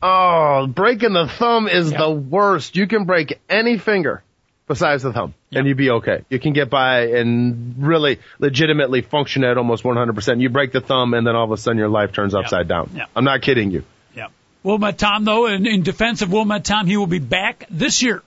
[0.00, 1.98] Oh, breaking the thumb is Yeah.
[1.98, 2.76] the worst.
[2.76, 4.22] You can break any finger
[4.68, 6.22] besides the thumb, and you'd be okay.
[6.30, 10.40] You can get by and really, legitimately function at almost 100%.
[10.40, 12.90] You break the thumb, and then all of a sudden your life turns upside down.
[12.94, 13.04] Yeah.
[13.14, 13.84] I'm not kidding you.
[14.16, 14.28] Yeah.
[14.62, 18.22] Wilmette Tom, though, in, in defense of Wilmette Tom, he will be back this year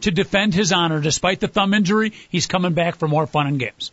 [0.00, 1.00] to defend his honor.
[1.00, 3.92] Despite the thumb injury, he's coming back for more fun and games.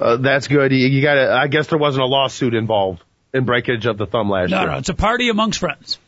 [0.00, 0.72] Uh, that's good.
[0.72, 4.28] You, you gotta, I guess there wasn't a lawsuit involved in breakage of the thumb
[4.30, 4.66] last No, year.
[4.66, 5.98] no, no, it's a party amongst friends.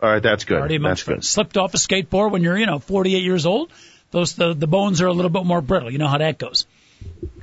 [0.00, 0.58] All right, that's good.
[0.60, 1.12] Party amongst that's good.
[1.14, 1.28] friends.
[1.28, 3.70] Slipped off a skateboard when you're, you know, 48 years old.
[4.10, 5.90] Those the the bones are a little bit more brittle.
[5.90, 6.66] You know how that goes.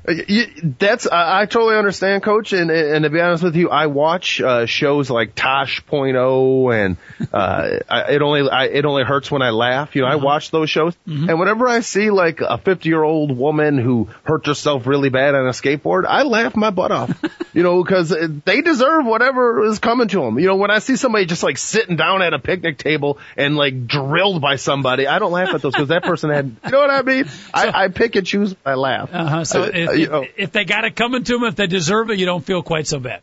[0.09, 2.53] Uh, You, that's I, I totally understand, Coach.
[2.53, 6.97] And and to be honest with you, I watch uh, shows like Tosh.0 and
[7.31, 9.95] uh, I, it only I, it only hurts when I laugh.
[9.95, 13.37] You know, I watch those shows, and whenever I see like a 50 year old
[13.37, 17.11] woman who hurt herself really bad on a skateboard, I laugh my butt off.
[17.53, 18.09] you know, because
[18.45, 20.39] they deserve whatever is coming to them.
[20.39, 23.55] You know, when I see somebody just like sitting down at a picnic table and
[23.55, 26.55] like drilled by somebody, I don't laugh at those because that person had.
[26.65, 27.25] You know what I mean?
[27.53, 28.55] I, I pick and choose.
[28.65, 29.09] I laugh.
[29.13, 29.43] Uh-huh.
[29.43, 30.25] So Uh, if, uh, know.
[30.37, 32.87] if, they got it coming to them, if they deserve it, you don't feel quite
[32.87, 33.21] so bad.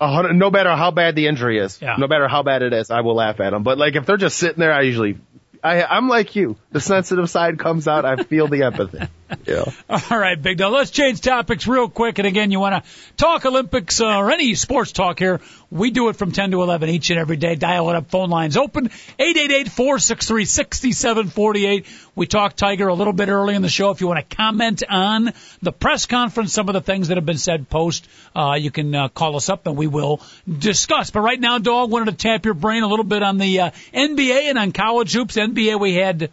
[0.00, 1.96] Hundred, no matter how bad the injury is, Yeah.
[1.98, 3.62] no matter how bad it is, I will laugh at them.
[3.62, 5.16] But like if they're just sitting there, I usually,
[5.64, 6.56] I, I'm like you.
[6.70, 8.04] The sensitive side comes out.
[8.04, 8.98] I feel the empathy.
[9.46, 9.64] Yeah.
[9.88, 10.72] All right, Big Dog.
[10.72, 12.18] Let's change topics real quick.
[12.18, 15.40] And again, you want to talk Olympics uh, or any sports talk here?
[15.70, 17.54] We do it from 10 to 11 each and every day.
[17.54, 18.08] Dial it up.
[18.10, 18.88] Phone lines open.
[19.18, 21.84] 888-463-6748.
[22.14, 23.90] We talked Tiger a little bit early in the show.
[23.90, 27.26] If you want to comment on the press conference, some of the things that have
[27.26, 31.10] been said post, uh, you can uh, call us up and we will discuss.
[31.10, 33.70] But right now, Dog, wanted to tap your brain a little bit on the uh,
[33.92, 35.36] NBA and on college hoops.
[35.36, 36.30] NBA, we had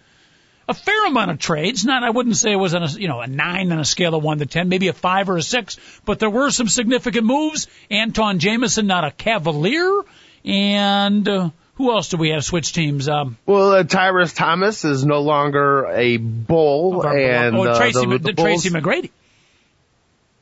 [0.67, 1.85] a fair amount of trades.
[1.85, 4.15] Not, I wouldn't say it was on a, you know, a nine on a scale
[4.15, 7.25] of one to ten, maybe a five or a six, but there were some significant
[7.25, 7.67] moves.
[7.91, 10.01] Antawn Jamison, not a cavalier,
[10.45, 13.09] and uh, Who else do we have switch teams?
[13.09, 18.05] Um, Well, uh, Tyrus Thomas is no longer a bull, of and oh, uh, Tracy,
[18.05, 19.09] the, the Tracy McGrady.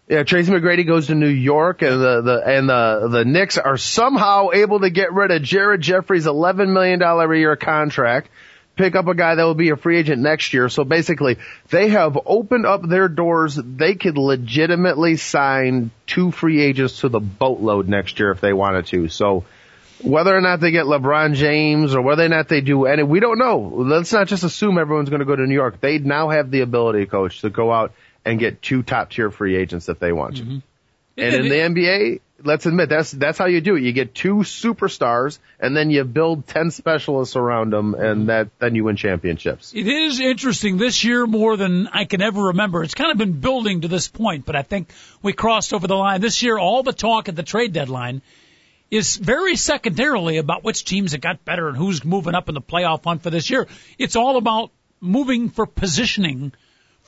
[0.10, 3.78] Yeah, Tracy McGrady goes to New York, and the, the and the the Knicks are
[3.78, 8.30] somehow able to get rid of Jared Jeffries' eleven million dollar a year contract,
[8.76, 10.70] pick up a guy that will be a free agent next year.
[10.70, 11.38] So basically,
[11.70, 13.56] they have opened up their doors.
[13.56, 18.88] They could legitimately sign two free agents to the boatload next year if they wanted
[18.88, 19.08] to.
[19.08, 19.46] So
[20.04, 23.20] whether or not they get LeBron James or whether or not they do any, we
[23.20, 23.60] don't know.
[23.60, 25.80] Let's not just assume everyone's going to go to New York.
[25.80, 27.94] They now have the ability, coach, to go out
[28.26, 30.44] and get two top tier free agents if they want to.
[30.44, 30.58] Mm-hmm.
[31.18, 33.84] And in the NBA, let's admit that's that's how you do it.
[33.84, 38.26] You get two superstars and then you build ten specialists around them, and mm-hmm.
[38.28, 39.74] that then you win championships.
[39.74, 42.84] It is interesting this year more than I can ever remember.
[42.84, 45.96] It's kind of been building to this point, but I think we crossed over the
[45.96, 46.22] line.
[46.22, 48.22] This year, all the talk at the trade deadline
[48.90, 52.62] is very secondarily about which teams have got better and who's moving up in the
[52.62, 53.68] playoff hunt for this year.
[53.98, 56.52] It's all about moving for positioning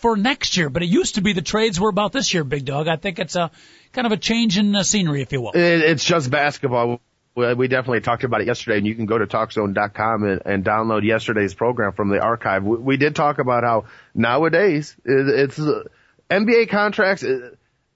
[0.04, 0.70] for next year.
[0.70, 2.90] But it used to be the trades were about this year, Big Dog.
[2.90, 3.52] I think it's a
[3.94, 5.52] kind of a change in uh, scenery, if you will.
[5.52, 7.00] It, it's just basketball.
[7.36, 11.04] We definitely talked about it yesterday, and you can go to TalkZone.com and, and download
[11.06, 12.66] yesterday's program from the archive.
[12.66, 15.84] We, we did talk about how nowadays it, it's uh,
[16.30, 17.52] NBA contracts uh,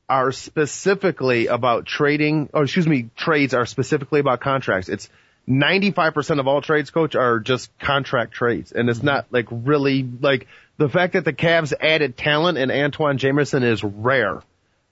[0.08, 4.88] are specifically about trading, or excuse me, trades are specifically about contracts.
[4.88, 5.10] It's
[5.48, 8.72] 95% of all trades, coach, are just contract trades.
[8.72, 10.48] And it's not like really, like,
[10.78, 14.42] the fact that the Cavs added talent and Antawn Jamison is rare.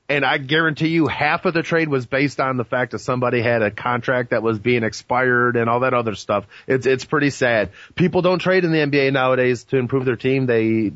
[0.08, 3.42] And I guarantee you half of the trade was based on the fact that somebody
[3.42, 6.46] had a contract that was being expired and all that other stuff.
[6.68, 7.72] It's, it's pretty sad.
[7.96, 10.46] People don't trade in the NBA nowadays to improve their team.
[10.46, 10.92] They,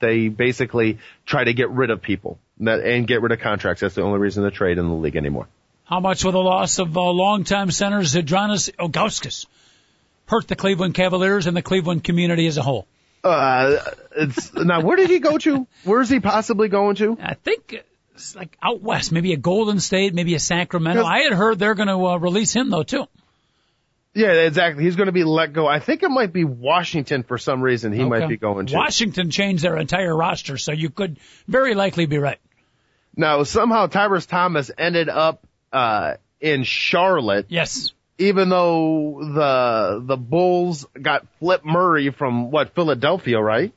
[0.00, 3.82] they basically try to get rid of people and get rid of contracts.
[3.82, 5.46] That's the only reason to trade in the league anymore.
[5.84, 9.46] How much will the loss of uh, longtime center Zydrunas Ilgauskas
[10.26, 12.86] hurt the Cleveland Cavaliers and the Cleveland community as a whole?
[13.24, 13.76] Uh,
[14.16, 15.66] it's, now where did he go to?
[15.84, 17.18] Where is he possibly going to?
[17.20, 17.82] I think
[18.14, 21.04] it's like out west, maybe a Golden State, maybe a Sacramento.
[21.04, 23.06] I had heard they're going to uh, release him though too.
[24.14, 24.82] Yeah, exactly.
[24.84, 25.66] He's going to be let go.
[25.66, 28.74] I think it might be Washington for some reason he might be going to.
[28.76, 32.38] Washington changed their entire roster, so you could very likely be right.
[33.14, 37.46] Now somehow Tyrus Thomas ended up, uh, in Charlotte.
[37.48, 37.92] Yes.
[38.18, 43.72] Even though the the Bulls got Flip Murray from what Philadelphia, right?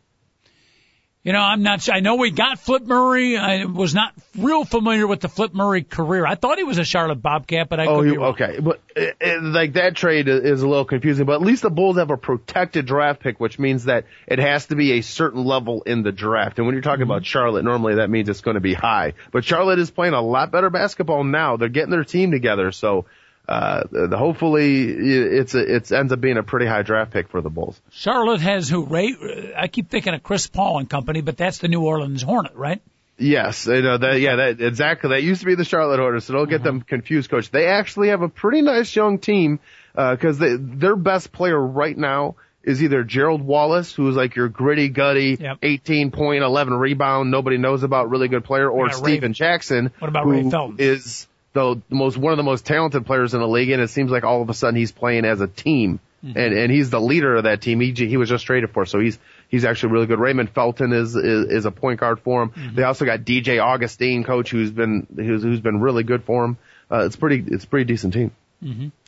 [1.23, 1.87] You know, I'm not.
[1.87, 3.37] I know we got Flip Murray.
[3.37, 6.25] I was not real familiar with the Flip Murray career.
[6.25, 8.29] I thought he was a Charlotte Bobcat, but I Oh, could be wrong.
[8.29, 11.27] okay, but it, it, like that trade is, is a little confusing.
[11.27, 14.65] But at least the Bulls have a protected draft pick, which means that it has
[14.67, 16.57] to be a certain level in the draft.
[16.57, 17.11] And when you're talking mm-hmm.
[17.11, 19.13] about Charlotte, normally that means it's going to be high.
[19.31, 21.55] But Charlotte is playing a lot better basketball now.
[21.55, 23.05] They're getting their team together, so.
[23.47, 27.41] Uh, the, hopefully it's a, it's ends up being a pretty high draft pick for
[27.41, 27.81] the Bulls.
[27.91, 28.85] Charlotte has who?
[28.85, 29.53] Ray.
[29.57, 32.81] I keep thinking of Chris Paul and company, but that's the New Orleans Hornet, right?
[33.17, 34.19] Yes, you know that.
[34.19, 35.09] Yeah, that exactly.
[35.11, 37.51] That used to be the Charlotte Hornets, so don't get them confused, Coach.
[37.51, 39.59] They actually have a pretty nice young team
[39.93, 44.87] because they their best player right now is either Gerald Wallace, who's like your gritty,
[44.89, 45.57] gutty, Yep.
[45.63, 49.91] 18 point, 11 rebound, nobody knows about, really good player, or Yeah, Ray- Jackson.
[49.99, 50.75] What about who Ray Felton?
[50.79, 54.11] Is the most one of the most talented players in the league, and it seems
[54.11, 55.99] like all of a sudden he's playing as a team.
[56.23, 56.37] Mm-hmm.
[56.37, 57.79] And and he's the leader of that team.
[57.79, 59.17] He he was just traded for, so he's
[59.49, 60.19] he's actually really good.
[60.19, 62.49] Raymond Felton is is, is a point guard for him.
[62.51, 62.75] Mm-hmm.
[62.75, 66.57] They also got DJ Augustin, coach, who's been who's who's been really good for him.
[66.91, 68.31] Uh, it's pretty it's a pretty decent team.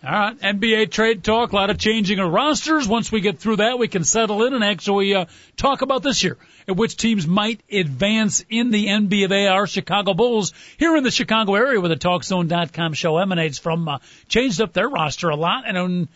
[0.03, 2.87] All right, NBA trade talk, a lot of changing of rosters.
[2.87, 5.25] Once we get through that, we can settle in and actually uh,
[5.55, 6.37] talk about this year
[6.67, 9.51] and which teams might advance in the NBA.
[9.51, 13.87] Are Chicago Bulls here in the Chicago area where the TalkZone.com show emanates from.
[13.87, 16.09] Uh, changed up their roster a lot, and um,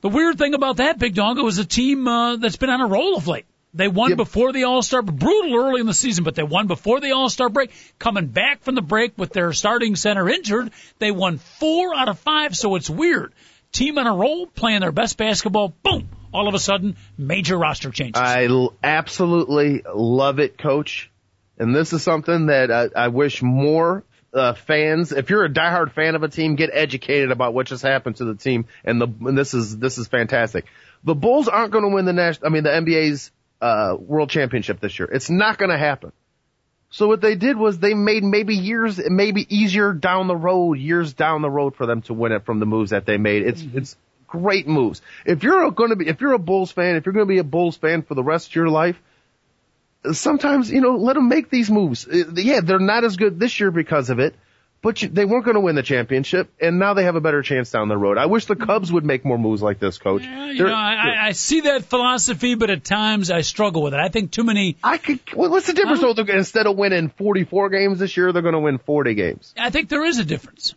[0.00, 2.80] the weird thing about that, Big Dog, it was a team uh, that's been on
[2.80, 3.46] a roll of late.
[3.74, 4.16] They won Yep.
[4.18, 7.30] before the All Star, brutal early in the season, but they won before the All
[7.30, 7.70] Star break.
[7.98, 12.18] Coming back from the break with their starting center injured, they won four out of
[12.18, 12.54] five.
[12.54, 13.32] So it's weird.
[13.72, 15.74] Team on a roll, playing their best basketball.
[15.82, 16.08] Boom!
[16.34, 18.20] All of a sudden, major roster changes.
[18.20, 21.10] I l- absolutely love it, coach.
[21.58, 24.04] And this is something that I, I wish more
[24.34, 27.82] uh, fans, if you're a diehard fan of a team, get educated about what just
[27.82, 28.66] happened to the team.
[28.84, 30.66] And the and this is this is fantastic.
[31.04, 32.46] The Bulls aren't going to win the national.
[32.46, 33.30] I mean, the NBA's
[33.62, 35.08] uh, World Championship this year.
[35.10, 36.12] It's not going to happen.
[36.90, 41.14] So what they did was they made maybe years, maybe easier down the road, years
[41.14, 43.44] down the road for them to win it from the moves that they made.
[43.44, 43.96] It's, it's
[44.26, 45.00] great moves.
[45.24, 47.38] If you're going to be, if you're a Bulls fan, if you're going to be
[47.38, 49.00] a Bulls fan for the rest of your life,
[50.10, 52.06] sometimes, you know, let them make these moves.
[52.06, 54.34] Uh, Yeah, they're not as good this year because of it,
[54.82, 57.40] but you, they weren't going to win the championship, and now they have a better
[57.42, 58.18] chance down the road.
[58.18, 60.22] I wish the Cubs would make more moves like this, Coach.
[60.24, 63.82] Yeah, you They're- know, I, I- I see that philosophy, but at times I struggle
[63.82, 64.00] with it.
[64.00, 64.76] I think too many.
[64.82, 65.20] I could.
[65.34, 66.00] well, What's the difference?
[66.00, 66.10] Though?
[66.34, 69.54] Instead of winning 44 games this year, they're going to win 40 games.
[69.56, 70.74] I think there is a difference.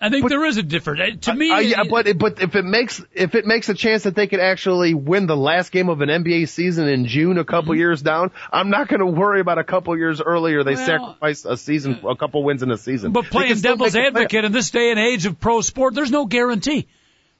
[0.00, 1.26] I think But- there is a difference.
[1.26, 4.14] To me, Uh, yeah, but but if it makes if it makes a chance that
[4.14, 7.74] they could actually win the last game of an NBA season in June, a couple
[7.74, 11.44] years down, I'm not going to worry about a couple years earlier they Well- sacrifice
[11.44, 13.12] a season, a couple wins in a season.
[13.12, 16.26] But playing devil's play- advocate in this day and age of pro sport, there's no
[16.26, 16.86] guarantee.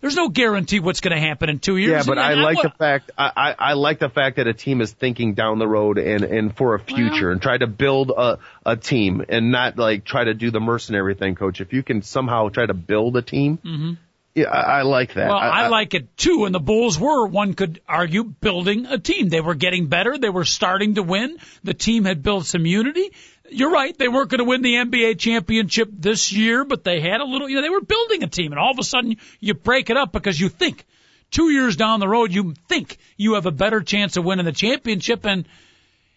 [0.00, 2.06] There's no guarantee what's going to happen in two years.
[2.06, 4.80] Yeah, but I like the fact I, I, I like the fact that a team
[4.80, 8.12] is thinking down the road and and for a future Well- and try to build
[8.16, 11.60] a a team and not like try to do the mercenary thing, coach.
[11.60, 13.98] If you can somehow try to build a team,
[14.38, 15.22] yeah, I, I like that.
[15.22, 15.30] Mm-hmm.
[15.30, 19.28] Well, I, like it too, and the Bulls were, one could argue, building a team.
[19.28, 20.16] They were getting better.
[20.16, 21.38] They were starting to win.
[21.64, 23.10] The team had built some unity.
[23.50, 23.96] You're right.
[23.96, 27.48] They weren't going to win the NBA championship this year, but they had a little,
[27.48, 29.96] you know, they were building a team, and all of a sudden you break it
[29.96, 30.84] up because you think
[31.30, 34.52] two years down the road, you think you have a better chance of winning the
[34.52, 35.46] championship, and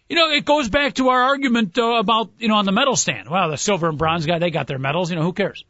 [0.08, 2.96] you know, it goes back to our argument uh, about, you know, on the medal
[2.96, 3.30] stand.
[3.30, 5.08] Well, the silver and bronze guy, they got their medals.
[5.10, 5.64] You know, who cares?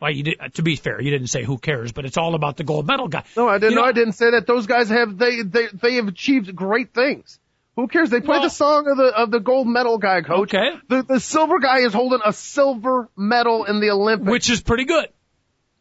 [0.00, 2.56] Well, you did, to be fair, you didn't say who cares, but it's all about
[2.56, 3.22] the gold medal guy.
[3.36, 3.70] No, I didn't.
[3.70, 4.48] You know, know- I didn't say that.
[4.48, 7.38] Those guys have they they they have achieved great things.
[7.76, 8.10] Who cares?
[8.10, 10.54] They play Well- the song of the of the gold medal guy, coach.
[10.54, 10.76] Okay.
[10.88, 14.30] The the silver guy is holding a silver medal in the Olympics.
[14.30, 15.08] which is pretty good.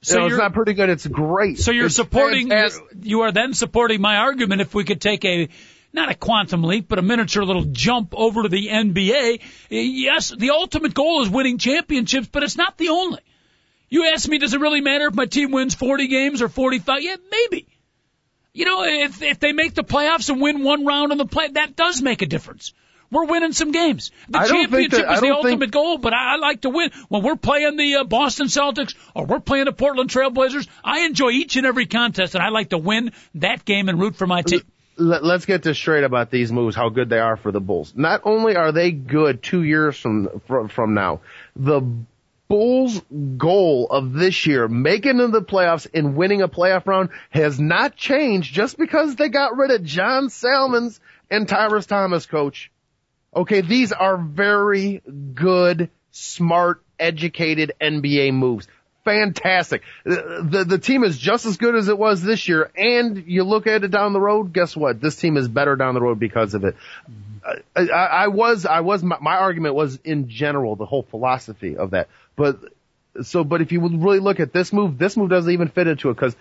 [0.03, 0.89] So know, it's not pretty good.
[0.89, 1.59] It's great.
[1.59, 2.83] so you're It's supporting fantastic.
[3.03, 5.49] you are then supporting my argument if we could take a
[5.93, 9.41] not a quantum leap but a miniature little jump over to the NBA.
[9.69, 13.19] Yes, the ultimate goal is winning championships, but it's not the only.
[13.89, 17.01] You ask me, does it really matter if my team wins 40 games or 45?
[17.03, 17.67] Yeah, maybe.
[18.53, 21.47] You know, if if they make the playoffs and win one round in the play,
[21.49, 22.73] that does make a difference.
[23.09, 24.11] We're winning some games.
[24.29, 26.91] The championship that- is the don't think- ultimate goal, but I, I like to win.
[27.09, 31.29] When we're playing the uh, Boston Celtics or we're playing the Portland Trailblazers, I enjoy
[31.31, 34.41] each and every contest, and I like to win that game and root for my
[34.41, 34.61] team.
[34.97, 36.75] Let, let's get this straight about these moves.
[36.75, 37.93] How good they are for the Bulls.
[37.95, 41.21] Not only are they good two years from from, from now,
[41.55, 41.81] the
[42.51, 43.01] Bulls'
[43.37, 47.61] goal of this year, making it to the playoffs and winning a playoff round, has
[47.61, 50.99] not changed just because they got rid of John Salmons
[51.29, 52.69] and Tyrus Thomas, coach.
[53.33, 55.01] Okay, these are very
[55.33, 58.67] good, smart, educated NBA moves.
[59.05, 59.83] Fantastic.
[60.03, 63.45] The, the, the team is just as good as it was this year, and you
[63.45, 64.99] look at it down the road, guess what?
[64.99, 66.75] This team is better down the road because of it.
[67.75, 71.77] I, I, I was, I was, my, my argument was in general, the whole philosophy
[71.77, 72.09] of that.
[72.35, 72.59] But,
[73.23, 75.87] so, but if you would really look at this move, this move doesn't even fit
[75.87, 76.35] into it because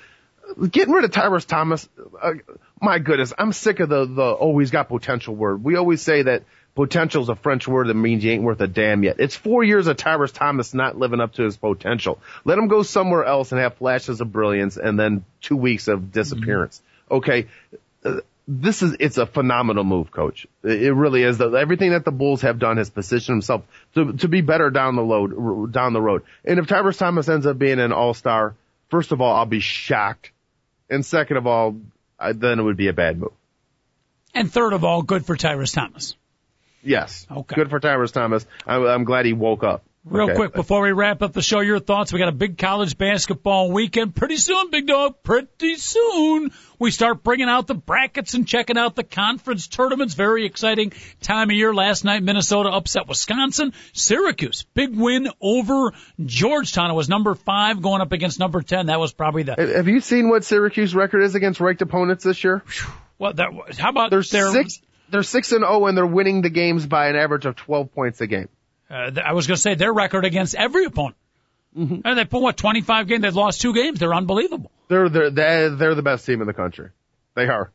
[0.70, 1.88] getting rid of Tyrus Thomas,
[2.20, 2.34] uh,
[2.80, 5.62] my goodness, I'm sick of the, the, oh, he's got potential word.
[5.62, 8.66] We always say that potential is a French word that means you ain't worth a
[8.66, 9.16] damn yet.
[9.18, 12.20] It's four years of Tyrus Thomas not living up to his potential.
[12.45, 16.12] Let him go somewhere else and have flashes of brilliance and then two weeks of
[16.12, 16.80] disappearance.
[17.11, 17.49] Okay.
[18.05, 18.20] Uh,
[18.53, 20.45] this is, it's a phenomenal move, coach.
[20.65, 21.41] It really is.
[21.41, 23.63] Everything that the Bulls have done has positioned himself
[23.95, 26.25] to, to be better down the road, down the road.
[26.45, 28.57] And if Tyrus Thomas ends up being an all-star,
[28.89, 30.33] first of all, I'll be shocked.
[30.91, 31.77] And second of all,
[32.19, 33.33] I, then it would be a bad move.
[34.35, 36.17] And third of all, good for Tyrus Thomas.
[36.83, 37.29] Yes.
[37.31, 37.55] Okay.
[37.55, 38.45] Good for Tyrus Thomas.
[38.67, 39.85] I'm, I'm glad he woke up.
[40.03, 40.35] Real Okay.
[40.35, 42.11] quick before we wrap up the show, your thoughts.
[42.11, 45.23] We got a big college basketball weekend pretty soon, big dog.
[45.23, 50.15] Pretty soon we start bringing out the brackets and checking out the conference tournaments.
[50.15, 51.75] Very exciting time of year.
[51.75, 53.75] Last night, Minnesota upset Wisconsin.
[53.93, 55.93] Syracuse, big win over
[56.25, 56.91] Georgetown.
[56.91, 58.87] It was number five going up against number ten.
[58.87, 62.43] That was probably the Have you seen what Syracuse record is against ranked opponents this
[62.43, 62.65] year?
[63.19, 63.77] Well, that was.
[63.77, 64.81] How about They're their six.
[65.11, 68.23] They're six and zero, and they're winning the games by an average of twelve points
[68.23, 68.49] a game.
[68.91, 71.16] Uh, I was going to say their record against every opponent.
[71.76, 72.01] Mm-hmm.
[72.05, 73.22] And they put what 25 games.
[73.22, 74.01] They've lost two games.
[74.01, 74.72] They're unbelievable.
[74.88, 76.88] They're they're they're, they're the best team in the country.
[77.36, 77.70] They are.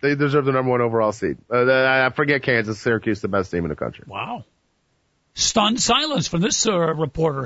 [0.00, 1.36] They deserve the number one overall seed.
[1.52, 4.04] Uh, I forget Kansas, Syracuse, the best team in the country.
[4.06, 4.44] Wow.
[5.34, 7.44] Stunned silence from this uh, reporter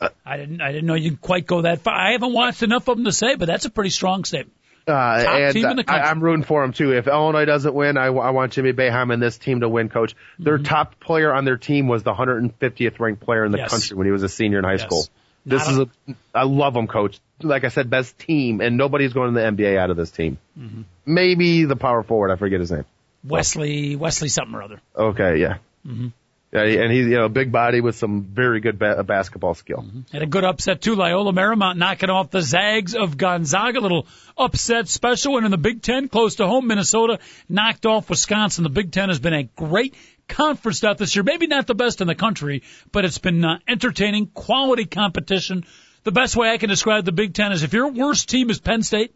[0.00, 0.10] here.
[0.26, 0.60] I didn't.
[0.60, 1.94] I didn't know you'd quite go that far.
[1.94, 4.56] I haven't watched enough of them to say, but that's a pretty strong statement.
[4.86, 6.10] Uh, and team in the I.
[6.10, 6.92] I'm rooting for them too.
[6.92, 10.14] If Illinois doesn't win, I, I want Jimmy Boeheim and this team to win, coach.
[10.38, 10.64] Their Mm-hmm.
[10.64, 13.70] top player on their team was the 150th ranked player in the Yes.
[13.70, 14.82] country when he was a senior in high Yes.
[14.82, 15.06] school.
[15.46, 15.78] This Not is
[16.08, 17.18] a, I love them, coach.
[17.42, 20.38] Like I said, best team, and nobody's going to the NBA out of this team.
[20.58, 20.82] Mm-hmm.
[21.06, 22.84] Maybe the power forward, I forget his name.
[23.22, 24.80] Wesley, Wesley something or other.
[24.96, 25.56] Okay, yeah.
[25.86, 26.08] Mm-hmm.
[26.54, 29.84] And he's, you know, a big body with some very good ba- basketball skill.
[30.12, 30.94] Had a good upset too.
[30.94, 33.80] Loyola Marymount knocking off the Zags of Gonzaga.
[33.80, 34.06] A little
[34.38, 35.36] upset special.
[35.36, 38.62] And in the Big Ten, close to home, Minnesota knocked off Wisconsin.
[38.62, 39.96] The Big Ten has been a great
[40.28, 41.24] conference stuff this year.
[41.24, 45.64] Maybe not the best in the country, but it's been uh, entertaining, quality competition.
[46.04, 48.60] The best way I can describe the Big Ten is if your worst team is
[48.60, 49.14] Penn State,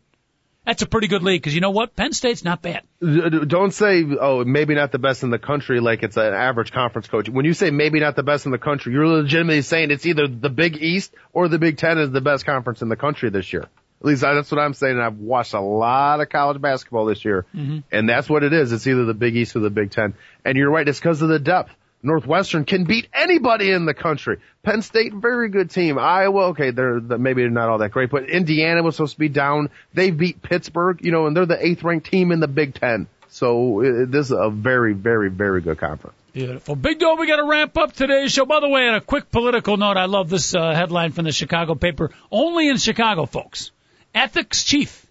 [0.68, 1.96] that's a pretty good league because you know what?
[1.96, 2.82] Penn State's not bad.
[3.00, 7.08] Don't say, oh, maybe not the best in the country like it's an average conference
[7.08, 7.26] coach.
[7.26, 10.28] When you say maybe not the best in the country, you're legitimately saying it's either
[10.28, 13.50] the Big East or the Big Ten is the best conference in the country this
[13.50, 13.62] year.
[13.62, 14.96] At least that's what I'm saying.
[14.96, 17.46] And I've watched a lot of college basketball this year.
[17.54, 17.78] Mm-hmm.
[17.90, 18.70] And that's what it is.
[18.70, 20.14] It's either the Big East or the Big Ten.
[20.44, 20.86] And you're right.
[20.86, 21.72] It's because of the depth.
[22.02, 24.38] Northwestern can beat anybody in the country.
[24.62, 25.98] Penn State, very good team.
[25.98, 29.28] Iowa, okay, they're, maybe they're not all that great, but Indiana was supposed to be
[29.28, 29.70] down.
[29.94, 33.08] They beat Pittsburgh, you know, and they're the eighth ranked team in the Big Ten.
[33.30, 36.16] So uh, this is a very, very, very good conference.
[36.32, 36.76] Beautiful.
[36.76, 38.46] Big dog, we got to wrap up today's show.
[38.46, 41.32] By the way, on a quick political note, I love this uh, headline from the
[41.32, 42.10] Chicago paper.
[42.30, 43.72] Only in Chicago, folks.
[44.14, 45.04] Ethics chief.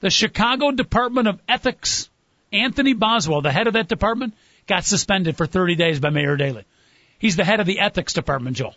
[0.00, 2.10] The Chicago Department of Ethics,
[2.52, 4.34] Anthony Boswell, the head of that department,
[4.66, 6.64] got suspended for 30 days by Mayor Daley.
[7.18, 8.74] He's the head of the ethics department, Joel.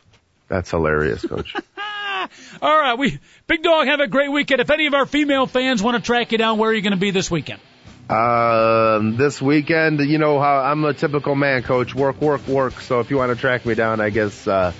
[0.47, 1.55] That's hilarious, coach.
[2.61, 4.61] All right, we big dog have a great weekend.
[4.61, 6.91] If any of our female fans want to track you down, where are you going
[6.91, 7.61] to be this weekend?
[8.09, 11.93] Um, this weekend, you know how I'm a typical man, coach.
[11.93, 12.81] Work, work, work.
[12.81, 14.73] So if you want to track me down, I guess uh,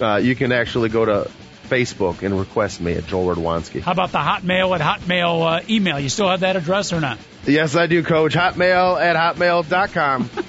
[0.00, 1.30] uh, you can actually go to
[1.68, 3.80] Facebook and request me at Joel Radwanski.
[3.80, 6.00] How about the Hotmail at Hotmail uh, email?
[6.00, 7.18] You still have that address or not?
[7.46, 8.34] Yes, I do, Coach.
[8.34, 10.30] Hotmail at hotmail.com.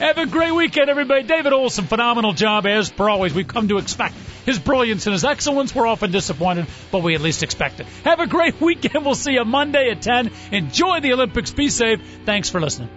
[0.00, 1.24] Have a great weekend, everybody.
[1.24, 3.34] David Olson, phenomenal job as per always.
[3.34, 4.14] We've come to expect
[4.46, 5.74] his brilliance and his excellence.
[5.74, 7.86] We're often disappointed, but we at least expect it.
[8.04, 9.04] Have a great weekend.
[9.04, 10.30] We'll see you Monday at 10.
[10.52, 11.50] Enjoy the Olympics.
[11.50, 12.00] Be safe.
[12.24, 12.88] Thanks for listening.